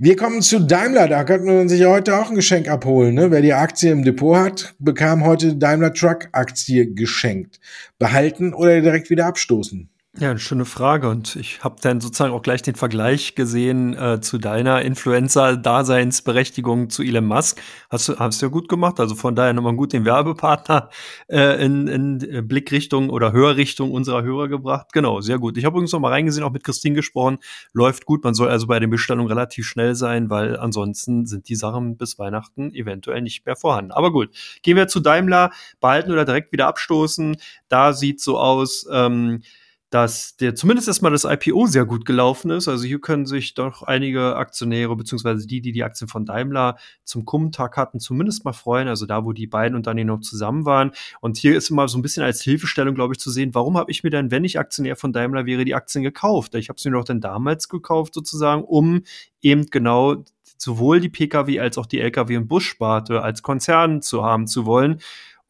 [0.00, 1.08] Wir kommen zu Daimler.
[1.08, 3.14] Da könnte man sich heute auch ein Geschenk abholen.
[3.14, 3.32] Ne?
[3.32, 7.58] Wer die Aktie im Depot hat, bekam heute Daimler Truck Aktie geschenkt.
[7.98, 9.88] Behalten oder direkt wieder abstoßen?
[10.16, 11.08] Ja, eine schöne Frage.
[11.10, 17.02] Und ich habe dann sozusagen auch gleich den Vergleich gesehen äh, zu deiner Influencer-Daseinsberechtigung zu
[17.02, 17.60] Elon Musk.
[17.90, 18.98] Hast du, hast du ja gut gemacht.
[19.00, 20.88] Also von daher nochmal gut den Werbepartner
[21.28, 24.86] äh, in, in Blickrichtung oder Hörrichtung unserer Hörer gebracht.
[24.92, 25.58] Genau, sehr gut.
[25.58, 27.38] Ich habe übrigens noch mal reingesehen, auch mit Christine gesprochen.
[27.72, 28.24] Läuft gut.
[28.24, 32.18] Man soll also bei den Bestellungen relativ schnell sein, weil ansonsten sind die Sachen bis
[32.18, 33.92] Weihnachten eventuell nicht mehr vorhanden.
[33.92, 34.30] Aber gut,
[34.62, 35.50] gehen wir zu Daimler.
[35.80, 37.36] Behalten oder direkt wieder abstoßen.
[37.68, 39.42] Da sieht so aus, ähm,
[39.90, 42.68] dass der zumindest erstmal das IPO sehr gut gelaufen ist.
[42.68, 47.24] Also hier können sich doch einige Aktionäre, beziehungsweise die, die die Aktien von Daimler zum
[47.24, 48.88] Kummtag hatten, zumindest mal freuen.
[48.88, 50.92] Also da, wo die beiden Unternehmen noch zusammen waren.
[51.20, 53.90] Und hier ist immer so ein bisschen als Hilfestellung, glaube ich, zu sehen, warum habe
[53.90, 56.54] ich mir denn, wenn ich Aktionär von Daimler wäre, die Aktien gekauft?
[56.54, 59.02] Ich habe sie mir doch dann damals gekauft, sozusagen, um
[59.40, 60.24] eben genau
[60.58, 65.00] sowohl die Pkw als auch die Lkw- und Bussparte als Konzern zu haben zu wollen.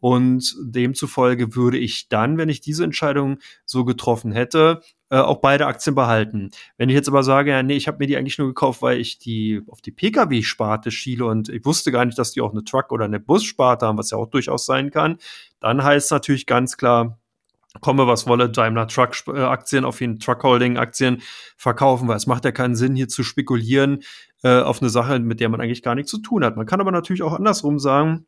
[0.00, 4.80] Und demzufolge würde ich dann, wenn ich diese Entscheidung so getroffen hätte,
[5.10, 6.50] äh, auch beide Aktien behalten.
[6.76, 9.00] Wenn ich jetzt aber sage, ja, nee, ich habe mir die eigentlich nur gekauft, weil
[9.00, 12.64] ich die auf die Pkw-Sparte schiele und ich wusste gar nicht, dass die auch eine
[12.64, 15.18] Truck- oder eine Bussparte haben, was ja auch durchaus sein kann,
[15.60, 17.18] dann heißt natürlich ganz klar,
[17.80, 21.22] komme was wolle, Daimler Truck äh, Aktien auf jeden Truck Holding Aktien
[21.56, 24.02] verkaufen, weil es macht ja keinen Sinn, hier zu spekulieren
[24.42, 26.56] äh, auf eine Sache, mit der man eigentlich gar nichts zu tun hat.
[26.56, 28.26] Man kann aber natürlich auch andersrum sagen,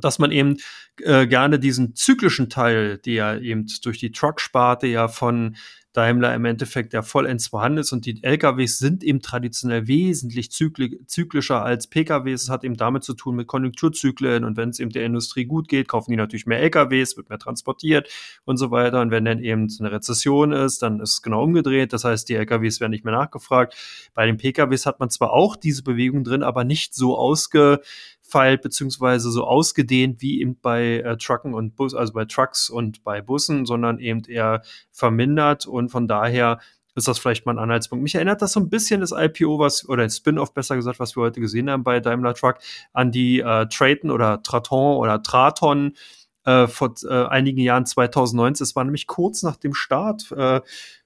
[0.00, 0.56] dass man eben
[1.00, 5.56] äh, gerne diesen zyklischen Teil, der eben durch die Truck-Sparte ja von
[5.94, 10.98] Daimler im Endeffekt ja vollends vorhanden ist und die LKWs sind eben traditionell wesentlich zykli
[11.06, 12.42] zyklischer als PKWs.
[12.42, 15.68] Es hat eben damit zu tun mit Konjunkturzyklen und wenn es eben der Industrie gut
[15.68, 18.08] geht, kaufen die natürlich mehr LKWs, wird mehr transportiert
[18.44, 19.00] und so weiter.
[19.00, 21.92] Und wenn dann eben eine Rezession ist, dann ist es genau umgedreht.
[21.92, 23.76] Das heißt, die LKWs werden nicht mehr nachgefragt.
[24.14, 27.80] Bei den PKWs hat man zwar auch diese Bewegung drin, aber nicht so ausge
[28.24, 33.04] ausgefeilt beziehungsweise so ausgedehnt wie eben bei äh, Trucken und Bus, also bei Trucks und
[33.04, 36.58] bei Bussen, sondern eben eher vermindert und von daher
[36.96, 38.02] ist das vielleicht mal ein Anhaltspunkt.
[38.04, 41.22] Mich erinnert das so ein bisschen das IPO, was, oder Spin-off besser gesagt, was wir
[41.22, 42.58] heute gesehen haben bei Daimler Truck,
[42.92, 45.94] an die äh, Traton oder Traton oder Traton
[46.44, 48.62] äh, vor äh, einigen Jahren 2019.
[48.62, 50.60] Es war nämlich kurz nach dem Start äh,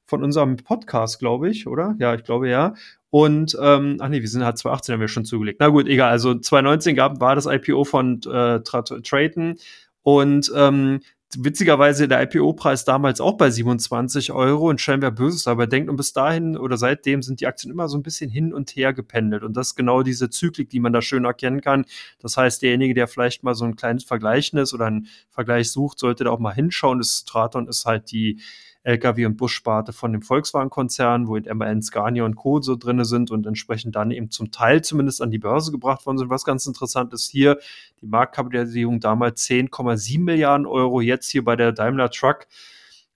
[0.08, 1.94] von unserem Podcast, glaube ich, oder?
[1.98, 2.74] Ja, ich glaube ja.
[3.10, 5.60] Und, ähm, ach nee, wir sind halt 2018 haben wir schon zugelegt.
[5.60, 6.10] Na gut, egal.
[6.10, 9.58] Also 2019 gab, war das IPO von äh, Traton
[10.02, 11.00] und ähm,
[11.36, 15.90] witzigerweise der IPO-Preis damals auch bei 27 Euro und scheinbar böses dabei denkt.
[15.90, 18.94] Und bis dahin oder seitdem sind die Aktien immer so ein bisschen hin und her
[18.94, 19.42] gependelt.
[19.42, 21.84] Und das ist genau diese Zyklik, die man da schön erkennen kann.
[22.18, 26.24] Das heißt, derjenige, der vielleicht mal so ein kleines Vergleichnis oder einen Vergleich sucht, sollte
[26.24, 26.98] da auch mal hinschauen.
[26.98, 28.40] Das Traton ist halt die
[28.84, 32.60] Lkw- und Bussparte von dem Volkswagen-Konzern, wo eben MAN, Scania und Co.
[32.60, 36.18] so drinne sind und entsprechend dann eben zum Teil zumindest an die Börse gebracht worden
[36.18, 36.30] sind.
[36.30, 37.58] Was ganz interessant ist hier,
[38.00, 42.46] die Marktkapitalisierung damals 10,7 Milliarden Euro, jetzt hier bei der Daimler Truck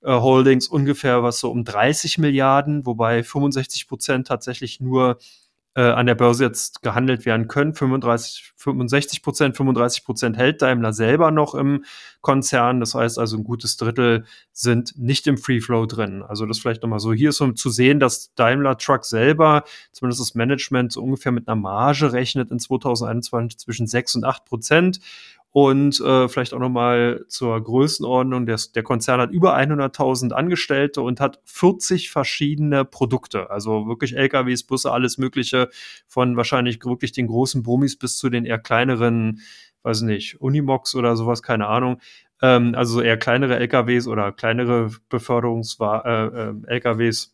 [0.03, 5.19] äh, Holdings ungefähr was so um 30 Milliarden, wobei 65 Prozent tatsächlich nur
[5.75, 7.75] äh, an der Börse jetzt gehandelt werden können.
[7.75, 11.85] 35, 65 Prozent, 35 Prozent hält Daimler selber noch im
[12.21, 12.81] Konzern.
[12.81, 16.23] Das heißt also, ein gutes Drittel sind nicht im Free Flow drin.
[16.23, 17.13] Also das vielleicht nochmal so.
[17.13, 21.49] Hier ist um zu sehen, dass Daimler Truck selber, zumindest das Management, so ungefähr mit
[21.49, 25.01] einer Marge rechnet in 2021 zwischen 6 und 8 Prozent.
[25.53, 28.47] Und äh, vielleicht auch nochmal zur Größenordnung.
[28.47, 33.51] Der, der Konzern hat über 100.000 Angestellte und hat 40 verschiedene Produkte.
[33.51, 35.69] Also wirklich LKWs, Busse, alles Mögliche.
[36.09, 39.43] Von wahrscheinlich wirklich den großen Brummis bis zu den eher kleineren,
[39.83, 41.99] weiß nicht, Unimox oder sowas, keine Ahnung.
[42.41, 47.25] Ähm, also eher kleinere LKWs oder kleinere Beförderungs-LKWs.
[47.25, 47.33] Äh, äh,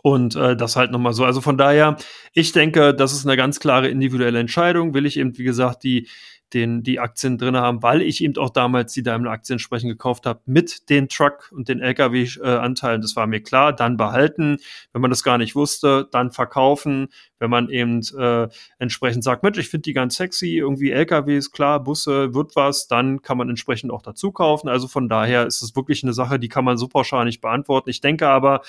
[0.00, 1.26] und äh, das halt nochmal so.
[1.26, 1.98] Also von daher,
[2.32, 4.94] ich denke, das ist eine ganz klare individuelle Entscheidung.
[4.94, 6.08] Will ich eben, wie gesagt, die
[6.54, 10.40] den, die Aktien drin haben, weil ich eben auch damals die Daimler-Aktien entsprechend gekauft habe
[10.46, 13.00] mit den Truck- und den Lkw-Anteilen.
[13.00, 13.72] Das war mir klar.
[13.72, 14.58] Dann behalten.
[14.92, 17.08] Wenn man das gar nicht wusste, dann verkaufen.
[17.38, 21.82] Wenn man eben äh, entsprechend sagt, Mensch, ich finde die ganz sexy, irgendwie LKWs, klar,
[21.82, 24.68] Busse, wird was, dann kann man entsprechend auch dazu kaufen.
[24.68, 27.90] Also von daher ist es wirklich eine Sache, die kann man so pauschal nicht beantworten.
[27.90, 28.62] Ich denke aber,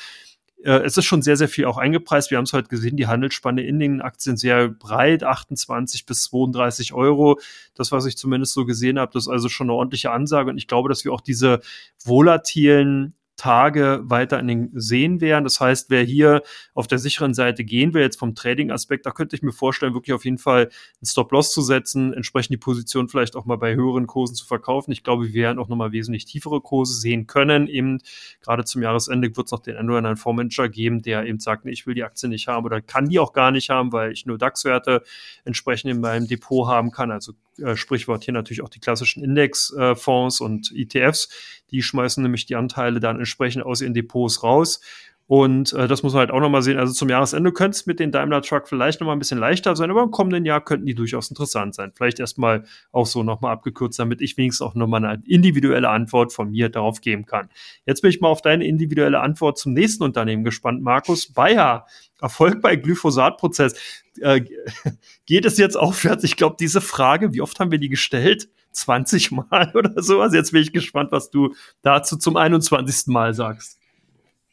[0.63, 2.32] es ist schon sehr, sehr viel auch eingepreist.
[2.32, 6.93] Wir haben es heute gesehen, die Handelsspanne in den Aktien sehr breit, 28 bis 32
[6.93, 7.39] Euro.
[7.76, 10.49] Das, was ich zumindest so gesehen habe, das ist also schon eine ordentliche Ansage.
[10.49, 11.60] Und ich glaube, dass wir auch diese
[12.04, 15.43] volatilen Tage weiter in den sehen werden.
[15.43, 19.36] Das heißt, wer hier auf der sicheren Seite gehen will, jetzt vom Trading-Aspekt, da könnte
[19.36, 23.36] ich mir vorstellen, wirklich auf jeden Fall einen Stop-Loss zu setzen, entsprechend die Position vielleicht
[23.36, 24.93] auch mal bei höheren Kursen zu verkaufen.
[24.93, 27.67] Ich glaube, wir werden auch nochmal wesentlich tiefere Kurse sehen können.
[27.67, 27.99] Eben
[28.39, 31.65] gerade zum Jahresende wird es noch den einen oder anderen Fondsmanager geben, der eben sagt,
[31.65, 34.13] nee, ich will die Aktie nicht haben oder kann die auch gar nicht haben, weil
[34.13, 35.03] ich nur DAX-Werte
[35.43, 37.12] entsprechend in meinem Depot haben kann.
[37.12, 41.29] Also äh, Sprichwort hier natürlich auch die klassischen Indexfonds und ETFs.
[41.71, 44.79] Die schmeißen nämlich die Anteile dann entsprechend aus ihren Depots raus.
[45.25, 46.77] Und äh, das muss man halt auch nochmal sehen.
[46.77, 49.89] Also zum Jahresende könnte es mit den Daimler Truck vielleicht nochmal ein bisschen leichter sein,
[49.89, 51.91] aber im kommenden Jahr könnten die durchaus interessant sein.
[51.95, 56.51] Vielleicht erstmal auch so nochmal abgekürzt, damit ich wenigstens auch nochmal eine individuelle Antwort von
[56.51, 57.49] mir darauf geben kann.
[57.86, 61.31] Jetzt bin ich mal auf deine individuelle Antwort zum nächsten Unternehmen gespannt, Markus.
[61.31, 61.86] Bayer,
[62.19, 63.75] Erfolg bei Glyphosatprozess.
[64.19, 64.41] Äh,
[65.25, 66.25] geht es jetzt aufwärts?
[66.25, 68.49] Ich glaube, diese Frage, wie oft haben wir die gestellt?
[68.73, 70.33] 20 Mal oder sowas.
[70.33, 73.07] Jetzt bin ich gespannt, was du dazu zum 21.
[73.07, 73.79] Mal sagst.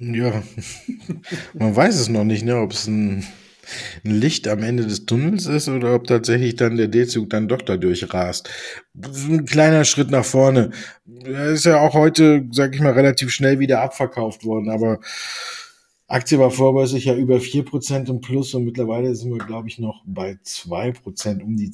[0.00, 0.42] Ja,
[1.52, 3.22] man weiß es noch nicht, ne, ob es ein,
[4.02, 7.60] ein, Licht am Ende des Tunnels ist oder ob tatsächlich dann der D-Zug dann doch
[7.60, 8.48] dadurch rast.
[8.94, 10.70] Ein kleiner Schritt nach vorne.
[11.24, 15.00] Er ist ja auch heute, sag ich mal, relativ schnell wieder abverkauft worden, aber
[16.06, 20.02] Aktie war vorbörslich ja über 4% im Plus und mittlerweile sind wir, glaube ich, noch
[20.06, 21.70] bei 2%, um die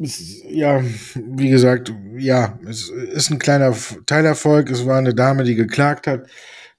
[0.00, 0.82] 2% ja,
[1.14, 4.70] wie gesagt, ja, es ist ein kleiner Teilerfolg.
[4.70, 6.26] Es war eine Dame, die geklagt hat,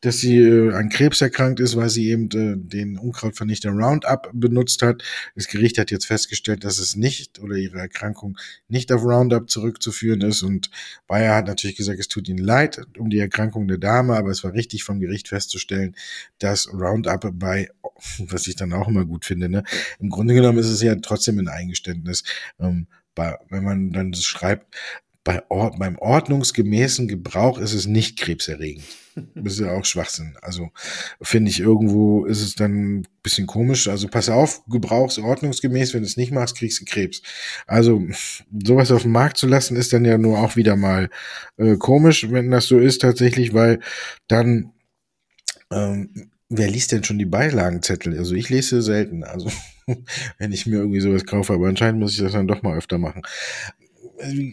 [0.01, 4.81] dass sie äh, an Krebs erkrankt ist, weil sie eben äh, den Unkrautvernichter Roundup benutzt
[4.81, 5.03] hat.
[5.35, 10.21] Das Gericht hat jetzt festgestellt, dass es nicht oder ihre Erkrankung nicht auf Roundup zurückzuführen
[10.21, 10.41] ist.
[10.41, 10.71] Und
[11.07, 14.43] Bayer hat natürlich gesagt, es tut ihnen leid um die Erkrankung der Dame, aber es
[14.43, 15.95] war richtig vom Gericht festzustellen,
[16.39, 17.69] dass Roundup bei,
[18.17, 19.63] was ich dann auch immer gut finde, ne,
[19.99, 22.23] im Grunde genommen ist es ja trotzdem ein Eingeständnis.
[22.59, 24.75] Ähm, bei, wenn man dann schreibt,
[25.23, 28.85] bei Ord beim ordnungsgemäßen Gebrauch ist es nicht krebserregend.
[29.35, 30.37] Das ist ja auch Schwachsinn.
[30.41, 30.71] Also
[31.21, 33.89] finde ich irgendwo ist es dann ein bisschen komisch.
[33.89, 35.93] Also pass auf, gebrauch's ordnungsgemäß.
[35.93, 37.21] Wenn du es nicht machst, kriegst du Krebs.
[37.67, 38.07] Also
[38.63, 41.09] sowas auf den Markt zu lassen, ist dann ja nur auch wieder mal
[41.57, 43.81] äh, komisch, wenn das so ist tatsächlich, weil
[44.29, 44.71] dann
[45.73, 48.17] ähm, wer liest denn schon die Beilagenzettel?
[48.17, 49.25] Also ich lese selten.
[49.25, 49.51] Also
[50.37, 51.53] wenn ich mir irgendwie sowas kaufe.
[51.53, 53.21] Aber anscheinend muss ich das dann doch mal öfter machen.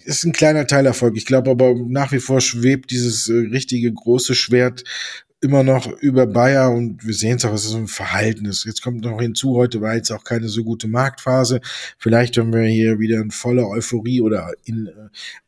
[0.05, 1.16] Ist ein kleiner Teilerfolg.
[1.16, 4.85] Ich glaube aber nach wie vor schwebt dieses äh, richtige große Schwert
[5.40, 8.64] immer noch über Bayer und wir sehen es auch, es ist ein Verhaltenes.
[8.64, 11.61] Jetzt kommt noch hinzu, heute war jetzt auch keine so gute Marktphase.
[11.96, 14.90] Vielleicht, wenn wir hier wieder in voller Euphorie oder in äh,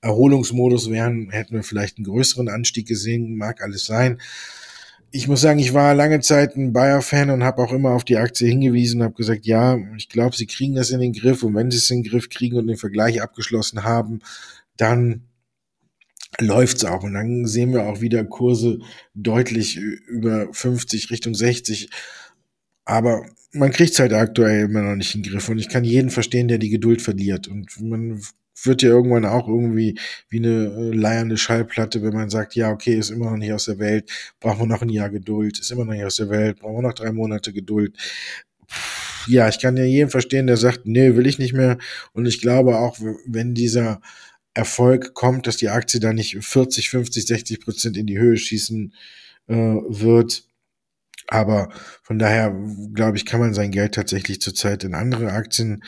[0.01, 4.19] Erholungsmodus wären, hätten wir vielleicht einen größeren Anstieg gesehen, mag alles sein
[5.13, 8.17] ich muss sagen, ich war lange Zeit ein Bayer-Fan und habe auch immer auf die
[8.17, 11.43] Aktie hingewiesen und habe gesagt, ja, ich glaube, sie kriegen das in den Griff.
[11.43, 14.21] Und wenn sie es in den Griff kriegen und den Vergleich abgeschlossen haben,
[14.77, 15.23] dann
[16.39, 17.03] läuft's auch.
[17.03, 18.79] Und dann sehen wir auch wieder Kurse
[19.15, 21.91] deutlich über 50 Richtung 60.
[22.85, 25.49] Aber man kriegt's halt aktuell immer noch nicht in den Griff.
[25.49, 27.49] Und ich kann jeden verstehen, der die Geduld verliert.
[27.49, 28.23] Und man
[28.65, 32.95] wird ja irgendwann auch irgendwie wie eine äh, leiernde Schallplatte, wenn man sagt, ja, okay,
[32.95, 35.85] ist immer noch nicht aus der Welt, brauchen wir noch ein Jahr Geduld, ist immer
[35.85, 37.97] noch nicht aus der Welt, brauchen wir noch drei Monate Geduld.
[39.27, 41.79] Ja, ich kann ja jeden verstehen, der sagt, nee, will ich nicht mehr.
[42.13, 44.01] Und ich glaube auch, wenn dieser
[44.55, 48.93] Erfolg kommt, dass die Aktie da nicht 40, 50, 60 Prozent in die Höhe schießen
[49.49, 50.45] äh, wird.
[51.29, 51.71] Aber
[52.03, 52.57] von daher,
[52.93, 55.85] glaube ich, kann man sein Geld tatsächlich zurzeit in andere Aktien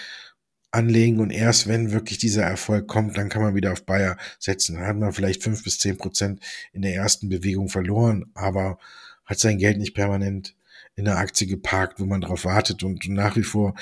[0.72, 4.76] anlegen und erst wenn wirklich dieser Erfolg kommt, dann kann man wieder auf Bayer setzen.
[4.76, 6.40] Dann hat man vielleicht fünf bis zehn Prozent
[6.72, 8.78] in der ersten Bewegung verloren, aber
[9.24, 10.54] hat sein Geld nicht permanent
[10.94, 12.82] in der Aktie geparkt, wo man drauf wartet.
[12.82, 13.74] Und nach wie vor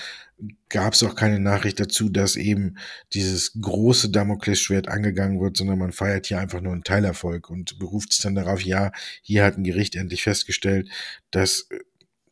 [0.68, 2.76] gab es auch keine Nachricht dazu, dass eben
[3.12, 8.12] dieses große Damoklesschwert angegangen wird, sondern man feiert hier einfach nur einen Teilerfolg und beruft
[8.12, 10.88] sich dann darauf, ja, hier hat ein Gericht endlich festgestellt,
[11.30, 11.68] dass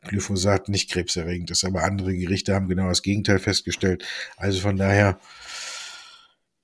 [0.07, 4.05] Glyphosat nicht krebserregend ist, aber andere Gerichte haben genau das Gegenteil festgestellt.
[4.37, 5.19] Also von daher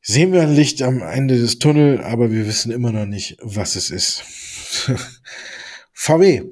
[0.01, 3.75] sehen wir ein Licht am Ende des Tunnels, aber wir wissen immer noch nicht, was
[3.75, 4.23] es ist.
[5.93, 6.43] VW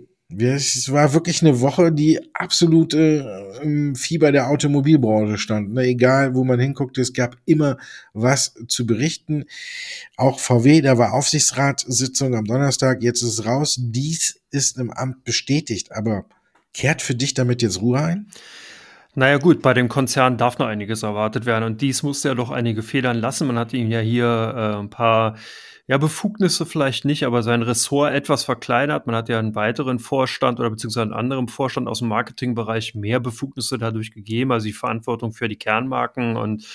[0.42, 5.74] es war wirklich eine Woche, die absolut äh, Fieber der Automobilbranche stand.
[5.74, 5.84] Ne?
[5.84, 7.78] Egal, wo man hinguckte, es gab immer
[8.14, 9.46] was zu berichten.
[10.18, 13.78] Auch VW, da war Aufsichtsratssitzung am Donnerstag, jetzt ist es raus.
[13.80, 16.26] Dies ist im Amt bestätigt, aber
[16.74, 18.28] kehrt für dich damit jetzt Ruhe ein?
[19.16, 22.50] Naja gut, bei dem Konzern darf noch einiges erwartet werden und dies musste ja doch
[22.50, 23.46] einige Federn lassen.
[23.46, 25.36] Man hat ihm ja hier äh, ein paar
[25.86, 29.06] ja, Befugnisse vielleicht nicht, aber sein Ressort etwas verkleinert.
[29.06, 33.20] Man hat ja einen weiteren Vorstand oder beziehungsweise einen anderen Vorstand aus dem Marketingbereich mehr
[33.20, 36.38] Befugnisse dadurch gegeben, also die Verantwortung für die Kernmarken.
[36.38, 36.66] Und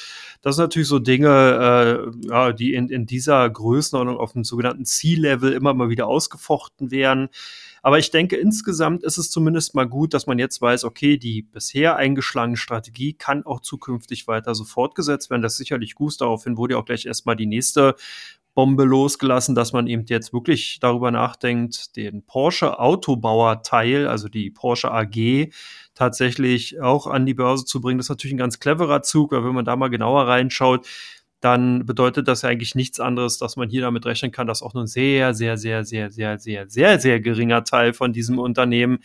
[0.42, 4.84] das sind natürlich so Dinge, äh, ja, die in, in dieser Größenordnung auf dem sogenannten
[4.84, 7.30] C-Level immer mal wieder ausgefochten werden.
[7.88, 11.40] Aber ich denke, insgesamt ist es zumindest mal gut, dass man jetzt weiß, okay, die
[11.40, 15.40] bisher eingeschlagene Strategie kann auch zukünftig weiter so fortgesetzt werden.
[15.40, 16.20] Das ist sicherlich gut.
[16.20, 17.94] Daraufhin wurde ja auch gleich erstmal die nächste
[18.52, 24.50] Bombe losgelassen, dass man eben jetzt wirklich darüber nachdenkt, den Porsche Autobauer Teil, also die
[24.50, 25.50] Porsche AG,
[25.94, 27.96] tatsächlich auch an die Börse zu bringen.
[27.96, 30.86] Das ist natürlich ein ganz cleverer Zug, weil wenn man da mal genauer reinschaut,
[31.40, 34.74] dann bedeutet das ja eigentlich nichts anderes, dass man hier damit rechnen kann, dass auch
[34.74, 38.98] nur ein sehr, sehr, sehr, sehr, sehr, sehr, sehr, sehr geringer Teil von diesem Unternehmen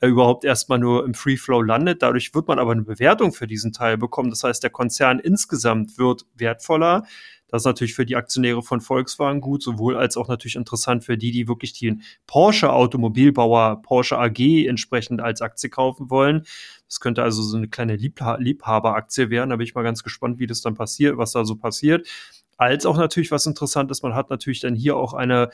[0.00, 2.02] äh, überhaupt erstmal nur im Free Flow landet.
[2.02, 4.30] Dadurch wird man aber eine Bewertung für diesen Teil bekommen.
[4.30, 7.04] Das heißt, der Konzern insgesamt wird wertvoller.
[7.48, 11.16] Das ist natürlich für die Aktionäre von Volkswagen gut, sowohl als auch natürlich interessant für
[11.16, 16.44] die, die wirklich den Porsche Automobilbauer Porsche AG entsprechend als Aktie kaufen wollen.
[16.88, 19.50] Das könnte also so eine kleine Liebha Liebhaberaktie werden.
[19.50, 22.06] Da bin ich mal ganz gespannt, wie das dann passiert, was da so passiert.
[22.56, 25.50] Als auch natürlich was interessant ist, man hat natürlich dann hier auch eine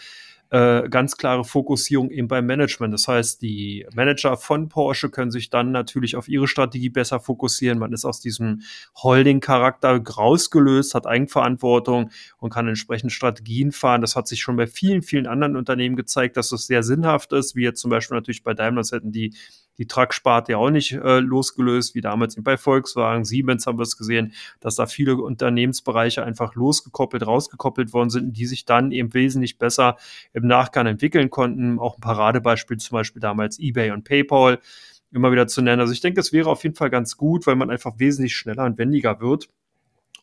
[0.53, 2.93] äh, ganz klare Fokussierung eben beim Management.
[2.93, 7.79] Das heißt, die Manager von Porsche können sich dann natürlich auf ihre Strategie besser fokussieren.
[7.79, 8.61] Man ist aus diesem
[9.03, 14.03] Holding-Charakter rausgelöst, hat Eigenverantwortung und kann entsprechend Strategien fahren.
[14.03, 17.57] Das hat sich schon bei vielen, vielen anderen Unternehmen gezeigt, dass das sehr sinnhaft ist,
[17.57, 19.35] wie jetzt zum Beispiel natürlich bei Daimler hätten die
[19.79, 23.97] die Truck-Sparte ja auch nicht äh, losgelöst, wie damals bei Volkswagen, Siemens haben wir es
[23.97, 29.59] gesehen, dass da viele Unternehmensbereiche einfach losgekoppelt, rausgekoppelt worden sind, die sich dann eben wesentlich
[29.59, 29.97] besser
[30.33, 31.79] im Nachgang entwickeln konnten.
[31.79, 34.59] Auch ein Paradebeispiel zum Beispiel damals eBay und PayPal
[35.13, 35.81] immer wieder zu nennen.
[35.81, 38.65] Also ich denke, es wäre auf jeden Fall ganz gut, weil man einfach wesentlich schneller
[38.65, 39.49] und wendiger wird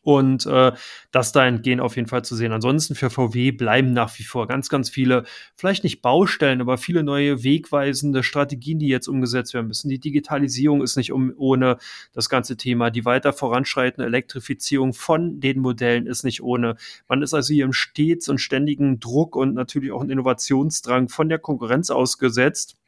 [0.02, 0.72] und äh,
[1.10, 2.52] das dahingehend auf jeden Fall zu sehen.
[2.52, 5.24] Ansonsten für VW bleiben nach wie vor ganz, ganz viele,
[5.56, 9.88] vielleicht nicht Baustellen, aber viele neue wegweisende Strategien, die jetzt umgesetzt werden müssen.
[9.88, 11.76] Die Digitalisierung ist nicht um, ohne
[12.12, 12.90] das ganze Thema.
[12.90, 16.76] Die weiter voranschreitende Elektrifizierung von den Modellen ist nicht ohne.
[17.08, 21.28] Man ist also hier im stets und ständigen Druck und natürlich auch einen Innovationsdrang von
[21.28, 22.79] der Konkurrenz ausgesetzt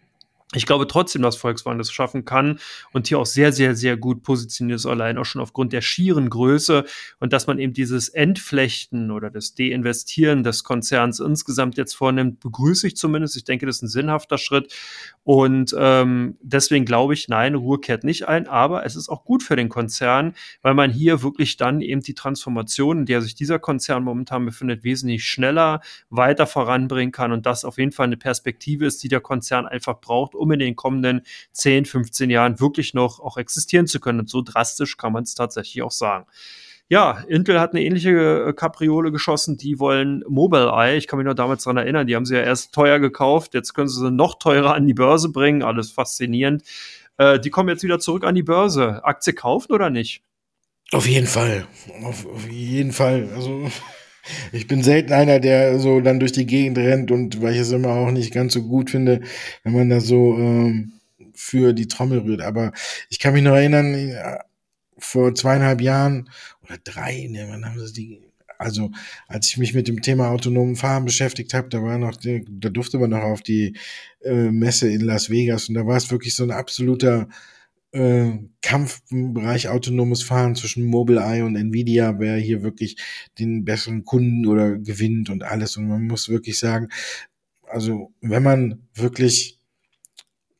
[0.55, 2.59] ich glaube trotzdem, dass Volkswagen das schaffen kann
[2.93, 6.29] und hier auch sehr, sehr, sehr gut positioniert ist, allein auch schon aufgrund der schieren
[6.29, 6.85] Größe
[7.21, 12.87] und dass man eben dieses Entflechten oder das Deinvestieren des Konzerns insgesamt jetzt vornimmt, begrüße
[12.87, 13.37] ich zumindest.
[13.37, 14.75] Ich denke, das ist ein sinnhafter Schritt
[15.25, 19.43] und ähm, deswegen glaube ich, nein, Ruhe kehrt nicht ein, aber es ist auch gut
[19.43, 23.59] für den Konzern, weil man hier wirklich dann eben die Transformation, in der sich dieser
[23.59, 28.85] Konzern momentan befindet, wesentlich schneller weiter voranbringen kann und das auf jeden Fall eine Perspektive
[28.85, 33.20] ist, die der Konzern einfach braucht, um in den kommenden 10, 15 Jahren wirklich noch
[33.20, 34.20] auch existieren zu können.
[34.20, 36.26] Und so drastisch kann man es tatsächlich auch sagen.
[36.88, 39.57] Ja, Intel hat eine ähnliche äh, Kapriole geschossen.
[39.57, 40.98] Die wollen Mobileye.
[40.98, 42.07] Ich kann mich noch damals daran erinnern.
[42.07, 43.55] Die haben sie ja erst teuer gekauft.
[43.55, 45.62] Jetzt können sie sie noch teurer an die Börse bringen.
[45.62, 46.64] Alles faszinierend.
[47.16, 49.02] Äh, die kommen jetzt wieder zurück an die Börse.
[49.05, 50.22] Aktie kaufen oder nicht?
[50.90, 51.66] Auf jeden Fall.
[52.05, 53.31] Auf, auf jeden Fall.
[53.35, 53.70] Also
[54.52, 57.73] ich bin selten einer, der so dann durch die Gegend rennt und weil ich es
[57.73, 59.20] immer auch nicht ganz so gut finde,
[59.64, 60.92] wenn man da so ähm,
[61.35, 62.42] für die Trommel rührt.
[62.42, 62.73] Aber
[63.08, 64.38] ich kann mich noch erinnern, äh,
[64.98, 66.31] vor zweieinhalb Jahren
[66.62, 68.20] oder drei, ne, wann haben sie die,
[68.58, 68.90] also
[69.27, 72.98] als ich mich mit dem Thema autonomen Fahren beschäftigt habe, da war noch, da durfte
[72.98, 73.77] man noch auf die
[74.23, 77.29] äh, Messe in Las Vegas und da war es wirklich so ein absoluter
[77.93, 82.97] äh, Kampf im Bereich autonomes Fahren zwischen Mobileye und Nvidia, wer hier wirklich
[83.38, 85.77] den besseren Kunden oder gewinnt und alles.
[85.77, 86.88] Und man muss wirklich sagen,
[87.69, 89.59] also wenn man wirklich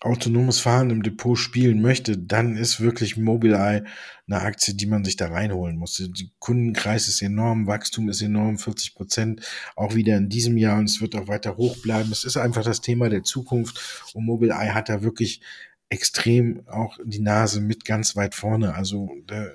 [0.01, 3.85] autonomes Fahren im Depot spielen möchte, dann ist wirklich Mobileye
[4.27, 5.95] eine Aktie, die man sich da reinholen muss.
[5.95, 6.09] Der
[6.39, 9.43] Kundenkreis ist enorm, Wachstum ist enorm, 40 Prozent
[9.77, 12.11] auch wieder in diesem Jahr und es wird auch weiter hoch bleiben.
[12.11, 15.41] Es ist einfach das Thema der Zukunft und Mobileye hat da wirklich
[15.93, 18.75] extrem auch die Nase mit ganz weit vorne.
[18.75, 19.51] Also da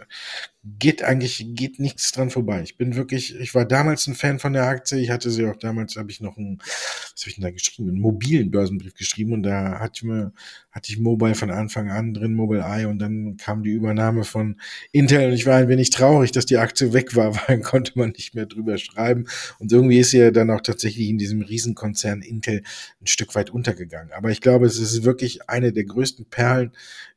[0.80, 2.62] geht eigentlich geht nichts dran vorbei.
[2.64, 5.00] Ich bin wirklich, ich war damals ein Fan von der Aktie.
[5.00, 7.90] Ich hatte sie auch damals, habe ich noch einen, was habe ich denn da geschrieben,
[7.90, 10.34] einen mobilen Börsenbrief geschrieben und da hatte ich mir,
[10.72, 14.60] hatte ich Mobile von Anfang an drin, Mobile Eye und dann kam die Übernahme von
[14.92, 17.94] Intel und ich war ein wenig traurig, dass die Aktie weg war, weil dann konnte
[17.96, 19.26] man nicht mehr drüber schreiben
[19.60, 22.64] und irgendwie ist sie ja dann auch tatsächlich in diesem Riesenkonzern Intel
[23.02, 24.12] ein Stück weit untergegangen.
[24.14, 26.72] Aber ich glaube, es ist wirklich eine der größten Perlen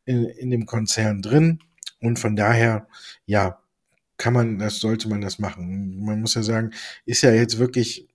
[0.04, 1.60] in, in dem Konzern drin
[2.00, 2.88] und von daher,
[3.26, 3.60] ja,
[4.16, 6.04] kann man, das sollte man das machen.
[6.04, 6.72] Man muss ja sagen,
[7.06, 8.09] ist ja jetzt wirklich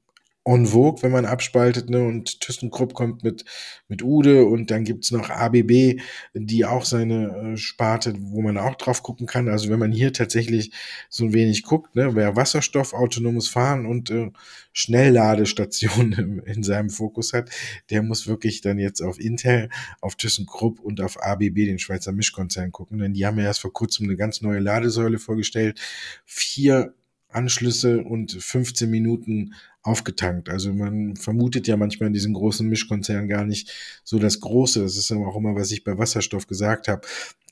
[0.47, 2.03] en vogue, wenn man abspaltet, ne?
[2.03, 3.45] Und ThyssenKrupp kommt mit,
[3.87, 5.99] mit Ude und dann gibt's noch ABB,
[6.35, 9.49] die auch seine äh, Sparte, wo man auch drauf gucken kann.
[9.49, 10.71] Also wenn man hier tatsächlich
[11.09, 14.29] so ein wenig guckt, ne, wer Wasserstoff, autonomes Fahren und äh,
[14.71, 17.49] Schnellladestationen in seinem Fokus hat,
[17.89, 19.69] der muss wirklich dann jetzt auf Intel,
[19.99, 22.99] auf ThyssenKrupp und auf ABB, den Schweizer Mischkonzern, gucken.
[22.99, 25.79] Denn die haben ja erst vor kurzem eine ganz neue Ladesäule vorgestellt.
[26.23, 26.93] Vier
[27.35, 30.49] Anschlüsse und 15 Minuten aufgetankt.
[30.49, 33.71] Also man vermutet ja manchmal in diesen großen Mischkonzernen gar nicht
[34.03, 34.81] so das Große.
[34.81, 37.01] Das ist auch immer, was ich bei Wasserstoff gesagt habe,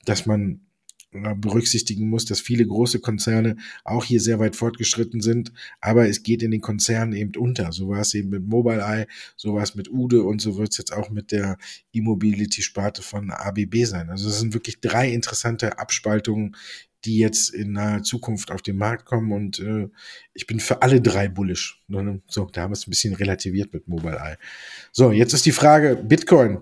[0.06, 0.62] dass man
[1.36, 6.42] berücksichtigen muss, dass viele große Konzerne auch hier sehr weit fortgeschritten sind, aber es geht
[6.42, 7.72] in den Konzernen eben unter.
[7.72, 9.06] So war es eben mit Mobileye,
[9.36, 11.58] so war es mit Ude und so wird es jetzt auch mit der
[11.94, 14.10] E-Mobility-Sparte von ABB sein.
[14.10, 16.56] Also es sind wirklich drei interessante Abspaltungen,
[17.06, 19.90] die jetzt in naher Zukunft auf den Markt kommen und äh,
[20.34, 21.84] ich bin für alle drei bullish.
[22.28, 24.38] So, da haben wir es ein bisschen relativiert mit Mobileye.
[24.92, 26.60] So, jetzt ist die Frage, Bitcoin.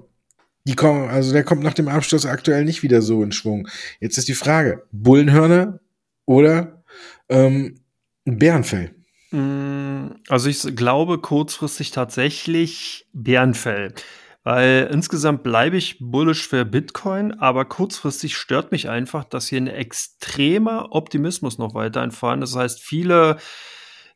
[0.66, 3.68] Die kommen, also der kommt nach dem Abschluss aktuell nicht wieder so in Schwung.
[4.00, 5.80] Jetzt ist die Frage, Bullenhörner
[6.26, 6.84] oder
[7.30, 7.80] ähm,
[8.26, 8.94] Bärenfell?
[9.32, 13.94] Mm, also ich glaube kurzfristig tatsächlich Bärenfell.
[14.44, 19.68] Weil insgesamt bleibe ich bullish für Bitcoin, aber kurzfristig stört mich einfach, dass hier ein
[19.68, 22.56] extremer Optimismus noch vorhanden ist.
[22.56, 23.38] Das heißt, viele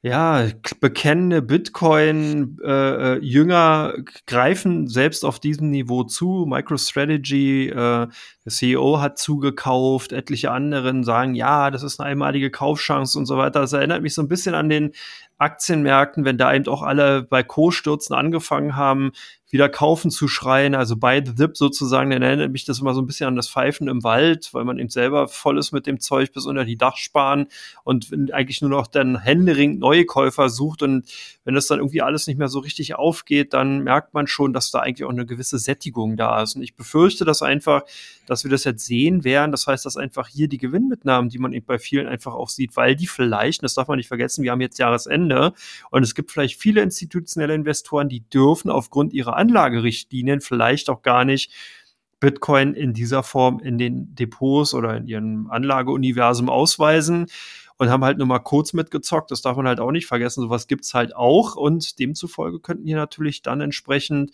[0.05, 0.47] ja,
[0.81, 6.45] bekennende Bitcoin-Jünger äh, greifen selbst auf diesem Niveau zu.
[6.47, 8.09] MicroStrategy, äh, der
[8.45, 13.61] CEO hat zugekauft, etliche anderen sagen, ja, das ist eine einmalige Kaufchance und so weiter.
[13.61, 14.91] Das erinnert mich so ein bisschen an den
[15.39, 19.11] Aktienmärkten, wenn da eben auch alle bei Co-Stürzen angefangen haben,
[19.55, 23.01] wieder kaufen zu schreien, also bei The Dip sozusagen, dann erinnert mich das immer so
[23.01, 26.01] ein bisschen an das Pfeifen im Wald, weil man eben selber voll ist mit dem
[26.01, 27.47] Zeug bis unter die Dachspanen
[27.85, 30.81] und eigentlich nur noch dann händeringend neue Käufer sucht.
[30.81, 31.05] Und
[31.45, 34.71] wenn das dann irgendwie alles nicht mehr so richtig aufgeht, dann merkt man schon, dass
[34.71, 36.57] da eigentlich auch eine gewisse Sättigung da ist.
[36.57, 37.83] Und ich befürchte das einfach,
[38.25, 41.53] dass wir das jetzt sehen werden, das heißt, dass einfach hier die Gewinnmitnahmen, die man
[41.53, 44.51] eben bei vielen einfach auch sieht, weil die vielleicht, das darf man nicht vergessen, wir
[44.51, 45.53] haben jetzt Jahresende
[45.91, 51.25] und es gibt vielleicht viele institutionelle Investoren, die dürfen aufgrund ihrer Anlagerichtlinien vielleicht auch gar
[51.25, 51.51] nicht
[52.19, 57.27] Bitcoin in dieser Form in den Depots oder in ihrem Anlageuniversum ausweisen
[57.77, 59.31] und haben halt nur mal kurz mitgezockt.
[59.31, 60.41] Das darf man halt auch nicht vergessen.
[60.41, 64.31] Sowas gibt's halt auch und demzufolge könnten hier natürlich dann entsprechend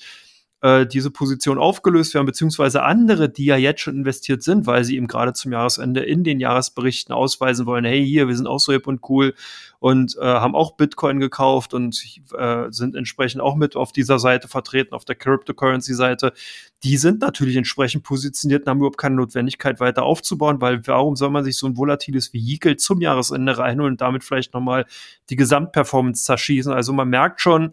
[0.62, 4.95] äh, diese Position aufgelöst werden, beziehungsweise andere, die ja jetzt schon investiert sind, weil sie
[4.95, 8.72] eben gerade zum Jahresende in den Jahresberichten ausweisen wollen, hey, hier, wir sind auch so
[8.72, 9.34] hip und cool
[9.80, 11.99] und äh, haben auch Bitcoin gekauft und
[12.38, 16.34] äh, sind entsprechend auch mit auf dieser Seite vertreten, auf der Cryptocurrency-Seite.
[16.84, 21.32] Die sind natürlich entsprechend positioniert und haben überhaupt keine Notwendigkeit weiter aufzubauen, weil warum soll
[21.32, 24.86] man sich so ein volatiles Vehikel zum Jahresende reinholen und damit vielleicht nochmal
[25.32, 26.72] die Gesamtperformance zerschießen?
[26.72, 27.72] Also man merkt schon,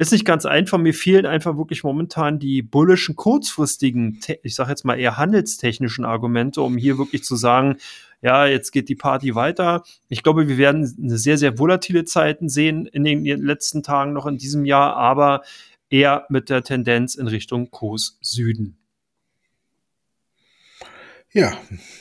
[0.00, 0.78] ist nicht ganz einfach.
[0.78, 6.62] Mir fehlen einfach wirklich momentan die bullischen, kurzfristigen, ich sage jetzt mal eher handelstechnischen Argumente,
[6.62, 7.76] um hier wirklich zu sagen,
[8.22, 9.84] ja, jetzt geht die Party weiter.
[10.08, 14.26] Ich glaube, wir werden eine sehr, sehr volatile Zeiten sehen in den letzten Tagen noch
[14.26, 15.42] in diesem Jahr, aber
[15.90, 18.78] eher mit der Tendenz in Richtung Kurs Süden.
[21.32, 21.56] Ja,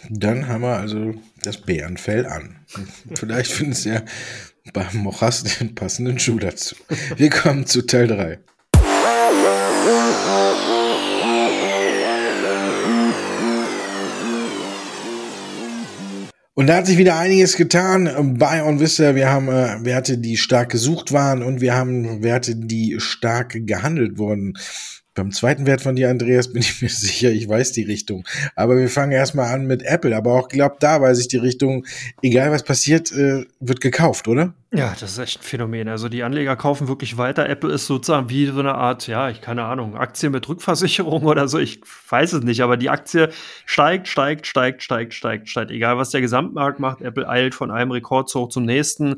[0.10, 2.66] dann haben wir also das Bärenfell an.
[3.14, 4.02] Vielleicht findest du ja
[4.74, 6.76] beim Mochas den passenden Schuh dazu.
[7.18, 8.40] Wir kommen zu Teil 3.
[16.60, 19.16] Und da hat sich wieder einiges getan bei OnVista.
[19.16, 24.18] Wir haben äh, Werte, die stark gesucht waren und wir haben Werte, die stark gehandelt
[24.18, 24.56] wurden.
[25.16, 28.26] Beim zweiten Wert von dir, Andreas, bin ich mir sicher, ich weiß die Richtung.
[28.56, 30.16] Aber wir fangen erstmal an mit Apple.
[30.16, 31.86] Aber auch glaubt da weiß ich die Richtung,
[32.22, 34.54] egal was passiert, äh, wird gekauft, oder?
[34.72, 35.88] Ja, das ist echt ein Phänomen.
[35.88, 37.50] Also die Anleger kaufen wirklich weiter.
[37.50, 41.48] Apple ist sozusagen wie so eine Art, ja, ich keine Ahnung, Aktie mit Rückversicherung oder
[41.48, 41.58] so.
[41.58, 43.30] Ich weiß es nicht, aber die Aktie
[43.66, 45.72] steigt, steigt, steigt, steigt, steigt, steigt.
[45.72, 49.16] Egal was der Gesamtmarkt macht, Apple eilt von einem Rekordzug zum nächsten.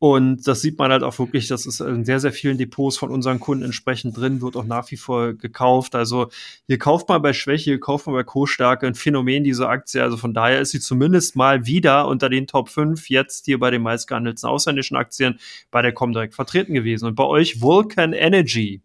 [0.00, 3.10] Und das sieht man halt auch wirklich, das ist in sehr, sehr vielen Depots von
[3.10, 5.94] unseren Kunden entsprechend drin, wird auch nach wie vor gekauft.
[5.94, 6.30] Also
[6.66, 10.02] hier kauft man bei Schwäche, hier kauft man bei Co-Stärke ein Phänomen diese Aktie.
[10.02, 13.70] Also von daher ist sie zumindest mal wieder unter den Top 5 jetzt hier bei
[13.70, 15.38] den meistgehandelten ausländischen Aktien
[15.70, 17.04] bei der Comdirect vertreten gewesen.
[17.04, 18.80] Und bei euch Vulcan Energy.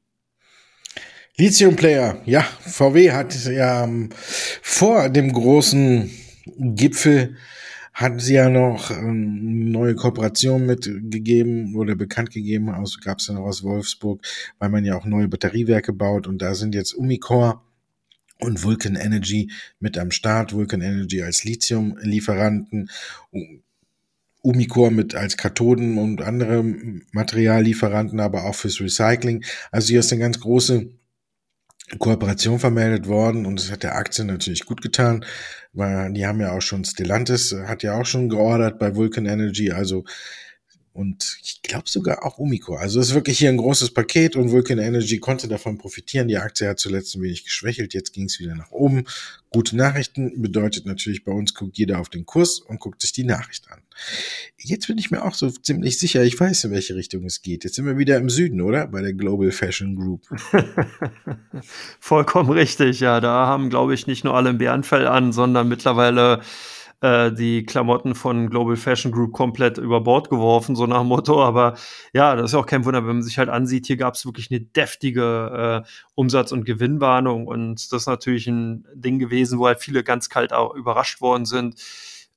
[1.37, 4.09] Lithium Player, ja, VW hat ja ähm,
[4.61, 6.11] vor dem großen
[6.57, 7.37] Gipfel
[7.95, 13.33] hatten sie ja noch ähm, neue Kooperation mitgegeben oder bekannt gegeben, aus gab es ja
[13.33, 14.21] noch aus Wolfsburg,
[14.59, 16.27] weil man ja auch neue Batteriewerke baut.
[16.27, 17.61] Und da sind jetzt Umicore
[18.41, 22.89] und Vulcan Energy mit am Start, Vulcan Energy als Lithium-Lieferanten,
[24.41, 26.65] Umicore mit als Kathoden und andere
[27.13, 29.45] Materiallieferanten, aber auch fürs Recycling.
[29.71, 30.89] Also hier ist eine ganz große
[31.99, 35.23] Kooperation vermeldet worden und es hat der Aktie natürlich gut getan,
[35.75, 40.05] die haben ja auch schon Stellantis, hat ja auch schon geordert bei Vulcan Energy, also
[40.95, 42.75] und ich glaube sogar auch Umico.
[42.75, 46.29] Also es ist wirklich hier ein großes Paket und Vulcan Energy konnte davon profitieren.
[46.29, 49.03] Die Aktie hat zuletzt ein wenig geschwächelt, jetzt ging es wieder nach oben.
[49.49, 53.25] Gute Nachrichten bedeutet natürlich bei uns guckt jeder auf den Kurs und guckt sich die
[53.25, 53.81] Nachricht an.
[54.57, 57.65] Jetzt bin ich mir auch so ziemlich sicher, ich weiß, in welche Richtung es geht.
[57.65, 58.87] Jetzt sind wir wieder im Süden, oder?
[58.87, 60.21] Bei der Global Fashion Group.
[61.99, 63.19] Vollkommen richtig, ja.
[63.19, 66.41] Da haben, glaube ich, nicht nur alle ein Bärenfell an, sondern mittlerweile
[67.01, 71.43] äh, die Klamotten von Global Fashion Group komplett über Bord geworfen, so nach dem Motto.
[71.43, 71.75] Aber
[72.13, 74.49] ja, das ist auch kein Wunder, wenn man sich halt ansieht, hier gab es wirklich
[74.51, 77.47] eine deftige äh, Umsatz- und Gewinnwarnung.
[77.47, 81.45] Und das ist natürlich ein Ding gewesen, wo halt viele ganz kalt auch überrascht worden
[81.45, 81.75] sind.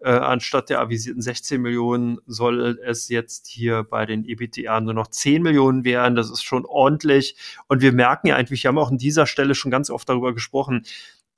[0.00, 5.08] Äh, anstatt der avisierten 16 Millionen soll es jetzt hier bei den EBTA nur noch
[5.08, 6.14] 10 Millionen werden.
[6.14, 7.36] Das ist schon ordentlich.
[7.66, 10.32] Und wir merken ja eigentlich, wir haben auch an dieser Stelle schon ganz oft darüber
[10.34, 10.84] gesprochen,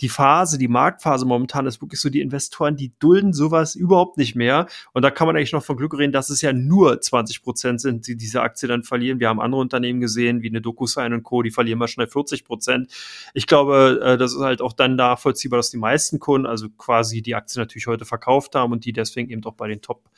[0.01, 4.35] die Phase, die Marktphase momentan ist wirklich so, die Investoren, die dulden sowas überhaupt nicht
[4.35, 4.67] mehr.
[4.93, 7.81] Und da kann man eigentlich noch von Glück reden, dass es ja nur 20 Prozent
[7.81, 9.21] sind, die diese Aktie dann verlieren.
[9.21, 12.45] Wir haben andere Unternehmen gesehen, wie eine DocuSign und Co., die verlieren mal schnell 40
[12.45, 12.91] Prozent.
[13.35, 17.23] Ich glaube, äh, das ist halt auch dann nachvollziehbar, dass die meisten Kunden, also quasi
[17.23, 20.09] die Aktie natürlich heute verkauft haben und die deswegen eben doch bei den Top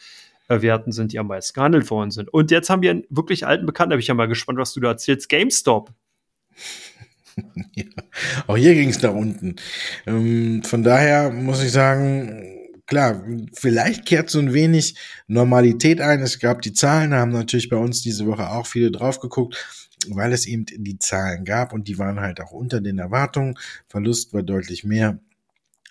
[0.49, 2.29] Werten sind, die am meisten gehandelt worden sind.
[2.29, 4.75] Und jetzt haben wir einen wirklich alten Bekannten, da bin ich ja mal gespannt, was
[4.75, 5.93] du da erzählst, GameStop.
[7.75, 7.85] ja.
[8.47, 9.57] Auch hier ging es nach unten.
[10.07, 12.53] Ähm, von daher muss ich sagen,
[12.87, 13.25] klar,
[13.55, 16.21] vielleicht kehrt so ein wenig Normalität ein.
[16.21, 19.57] Es gab die Zahlen, haben natürlich bei uns diese Woche auch viele drauf geguckt,
[20.09, 23.55] weil es eben die Zahlen gab und die waren halt auch unter den Erwartungen.
[23.89, 25.19] Verlust war deutlich mehr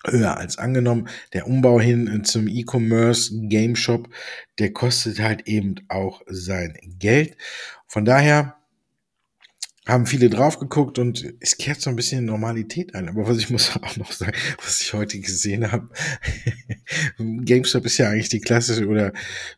[0.04, 1.08] höher als angenommen.
[1.32, 4.08] Der Umbau hin zum E-Commerce Game Shop,
[4.58, 7.36] der kostet halt eben auch sein Geld.
[7.86, 8.56] Von daher
[9.86, 13.08] haben viele drauf geguckt und es kehrt so ein bisschen Normalität ein.
[13.08, 15.88] Aber was ich muss auch noch sagen, was ich heute gesehen habe,
[17.18, 19.12] GameStop ist ja eigentlich die klassische oder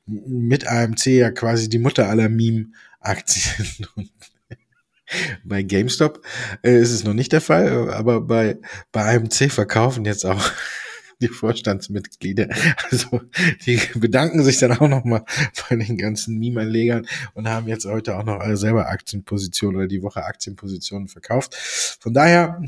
[0.06, 3.66] mit AMC ja quasi die Mutter aller Meme-Aktien.
[5.44, 6.24] bei GameStop
[6.62, 8.58] äh, ist es noch nicht der Fall, aber bei,
[8.92, 10.50] bei AMC verkaufen jetzt auch
[11.20, 12.48] die Vorstandsmitglieder.
[12.90, 13.20] Also
[13.66, 15.24] die bedanken sich dann auch nochmal
[15.68, 20.02] bei den ganzen Meme-Anlegern und haben jetzt heute auch noch alle selber Aktienpositionen oder die
[20.02, 21.54] Woche Aktienpositionen verkauft.
[22.00, 22.62] Von daher,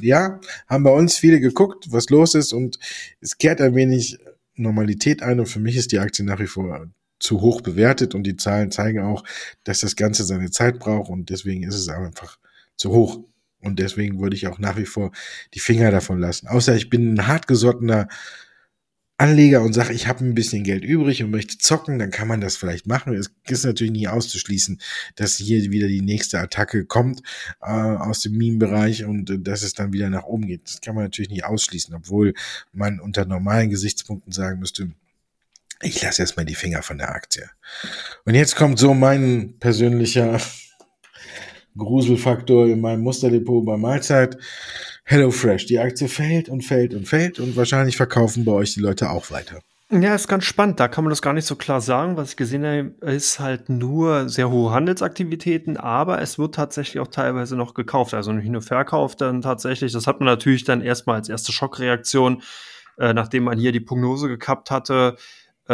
[0.00, 2.78] ja, haben bei uns viele geguckt, was los ist und
[3.20, 4.18] es kehrt ein wenig
[4.54, 6.86] Normalität ein und für mich ist die Aktie nach wie vor
[7.18, 9.24] zu hoch bewertet und die Zahlen zeigen auch,
[9.64, 12.38] dass das Ganze seine Zeit braucht und deswegen ist es einfach
[12.76, 13.20] zu hoch.
[13.62, 15.12] Und deswegen würde ich auch nach wie vor
[15.54, 16.48] die Finger davon lassen.
[16.48, 18.08] Außer ich bin ein hartgesottener
[19.22, 22.40] Anleger und sage, ich habe ein bisschen Geld übrig und möchte zocken, dann kann man
[22.40, 23.14] das vielleicht machen.
[23.14, 24.80] Es ist natürlich nie auszuschließen,
[25.14, 27.22] dass hier wieder die nächste Attacke kommt
[27.60, 30.62] äh, aus dem Meme-Bereich und äh, dass es dann wieder nach oben geht.
[30.64, 32.34] Das kann man natürlich nie ausschließen, obwohl
[32.72, 34.90] man unter normalen Gesichtspunkten sagen müsste,
[35.82, 37.48] ich lasse erstmal die Finger von der Aktie.
[38.24, 40.40] Und jetzt kommt so mein persönlicher
[41.76, 44.38] Gruselfaktor in meinem Musterdepot bei Mahlzeit.
[45.04, 49.10] HelloFresh, die Aktie fällt und fällt und fällt und wahrscheinlich verkaufen bei euch die Leute
[49.10, 49.60] auch weiter.
[49.90, 50.80] Ja, ist ganz spannend.
[50.80, 52.16] Da kann man das gar nicht so klar sagen.
[52.16, 57.08] Was ich gesehen habe, ist halt nur sehr hohe Handelsaktivitäten, aber es wird tatsächlich auch
[57.08, 58.14] teilweise noch gekauft.
[58.14, 59.92] Also nicht nur verkauft dann tatsächlich.
[59.92, 62.42] Das hat man natürlich dann erstmal als erste Schockreaktion,
[62.96, 65.16] äh, nachdem man hier die Prognose gekappt hatte,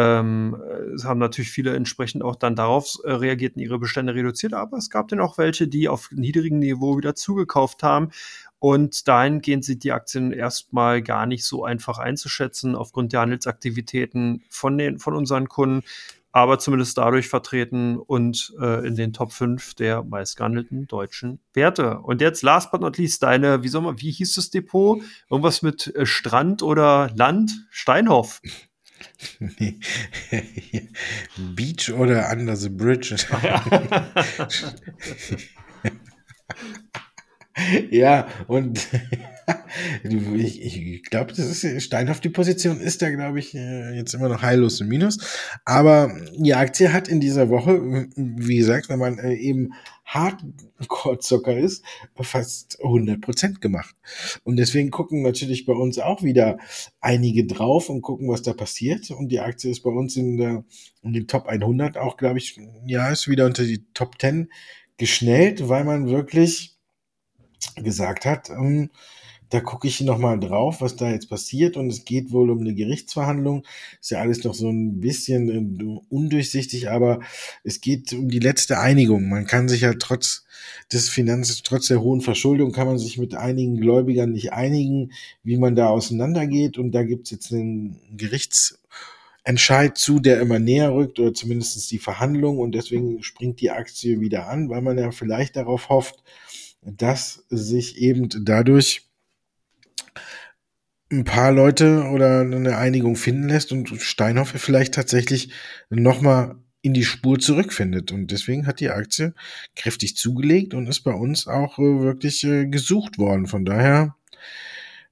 [0.00, 0.56] Ähm,
[0.94, 4.76] es haben natürlich viele entsprechend auch dann darauf äh, reagiert und ihre Bestände reduziert, aber
[4.76, 8.10] es gab dann auch welche, die auf niedrigem Niveau wieder zugekauft haben.
[8.60, 14.78] Und dahingehend sind die Aktien erstmal gar nicht so einfach einzuschätzen aufgrund der Handelsaktivitäten von
[14.78, 15.84] den, von unseren Kunden,
[16.30, 21.98] aber zumindest dadurch vertreten und äh, in den Top 5 der meistgehandelten deutschen Werte.
[21.98, 25.02] Und jetzt last but not least deine, wie soll man, wie hieß das Depot?
[25.28, 27.66] Irgendwas mit äh, Strand oder Land?
[27.70, 28.40] Steinhoff.
[29.38, 29.78] Nee.
[31.54, 33.16] Beach oder Under the Bridge.
[37.90, 38.86] ja, und
[40.04, 44.28] ich, ich glaube, das ist Steinhoff, die Position ist da, glaube ich, äh, jetzt immer
[44.28, 45.18] noch heillos im Minus.
[45.64, 49.72] Aber die Aktie hat in dieser Woche, wie gesagt, wenn man äh, eben
[50.08, 51.84] Hardcore-Zocker ist,
[52.20, 53.94] fast 100 Prozent gemacht.
[54.42, 56.58] Und deswegen gucken natürlich bei uns auch wieder
[57.00, 59.10] einige drauf und gucken, was da passiert.
[59.10, 60.64] Und die Aktie ist bei uns in, der,
[61.02, 64.50] in den Top 100 auch, glaube ich, ja, ist wieder unter die Top 10
[64.96, 66.74] geschnellt, weil man wirklich
[67.76, 68.90] gesagt hat, ähm,
[69.50, 71.76] da gucke ich nochmal drauf, was da jetzt passiert.
[71.76, 73.64] Und es geht wohl um eine Gerichtsverhandlung.
[74.00, 77.20] Ist ja alles noch so ein bisschen äh, undurchsichtig, aber
[77.64, 79.28] es geht um die letzte Einigung.
[79.28, 80.44] Man kann sich ja trotz
[80.92, 85.56] des Finanz, trotz der hohen Verschuldung, kann man sich mit einigen Gläubigern nicht einigen, wie
[85.56, 86.76] man da auseinandergeht.
[86.78, 92.58] Und da gibt's jetzt einen Gerichtsentscheid zu, der immer näher rückt oder zumindestens die Verhandlung.
[92.58, 96.22] Und deswegen springt die Aktie wieder an, weil man ja vielleicht darauf hofft,
[96.82, 99.07] dass sich eben dadurch
[101.10, 105.52] ein paar Leute oder eine Einigung finden lässt und Steinhoff vielleicht tatsächlich
[105.90, 108.12] nochmal in die Spur zurückfindet.
[108.12, 109.34] Und deswegen hat die Aktie
[109.74, 113.46] kräftig zugelegt und ist bei uns auch äh, wirklich äh, gesucht worden.
[113.46, 114.16] Von daher,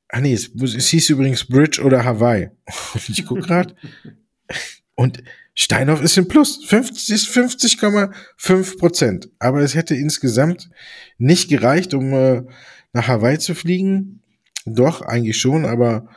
[0.08, 2.50] ah nee, es, es hieß übrigens Bridge oder Hawaii.
[2.94, 3.74] Und ich gucke gerade.
[4.94, 5.22] und
[5.54, 6.64] Steinhoff ist im Plus.
[6.66, 9.30] 50 ist 50,5 Prozent.
[9.38, 10.68] Aber es hätte insgesamt
[11.16, 12.42] nicht gereicht, um äh,
[12.92, 14.22] nach Hawaii zu fliegen.
[14.66, 16.08] Doch, eigentlich schon, aber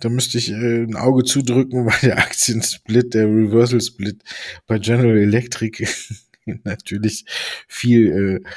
[0.00, 4.22] da müsste ich äh, ein Auge zudrücken, weil der Aktiensplit, der Reversal Split
[4.66, 5.86] bei General Electric
[6.64, 7.24] natürlich
[7.68, 8.50] viel, äh,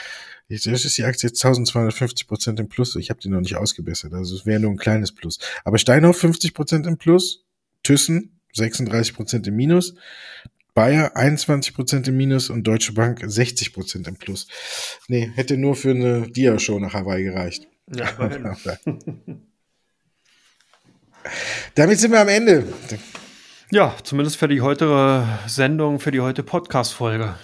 [0.47, 2.95] jetzt ist die Aktie jetzt 1250 Prozent im Plus.
[2.95, 5.39] Ich habe die noch nicht ausgebessert, also es wäre nur ein kleines Plus.
[5.65, 7.45] Aber Steinhoff 50 Prozent im Plus,
[7.83, 9.95] Thyssen 36 Prozent im Minus,
[10.73, 14.47] Bayer 21 Prozent im Minus und Deutsche Bank 60 Prozent im Plus.
[15.09, 17.67] Nee, hätte nur für eine Dia-Show nach Hawaii gereicht.
[17.93, 18.07] Ja,
[21.75, 22.65] Damit sind wir am Ende.
[23.71, 27.35] Ja, zumindest für die heutige Sendung, für die heutige Podcast-Folge.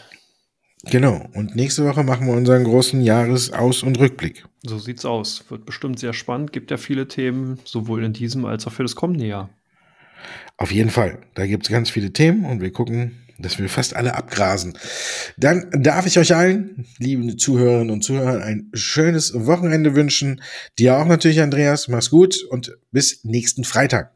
[0.84, 1.26] Genau.
[1.34, 4.46] Und nächste Woche machen wir unseren großen Jahresaus- und Rückblick.
[4.64, 5.44] So sieht's aus.
[5.50, 6.54] Wird bestimmt sehr spannend.
[6.54, 9.50] Gibt ja viele Themen, sowohl in diesem als auch für das kommende Jahr.
[10.58, 11.20] Auf jeden Fall.
[11.36, 14.78] Da gibt es ganz viele Themen und wir gucken, dass wir fast alle abgrasen.
[15.38, 20.42] Dann darf ich euch allen, liebe Zuhörerinnen und Zuhörer, ein schönes Wochenende wünschen.
[20.80, 21.88] Dir auch natürlich, Andreas.
[21.88, 24.12] Mach's gut und bis nächsten Freitag.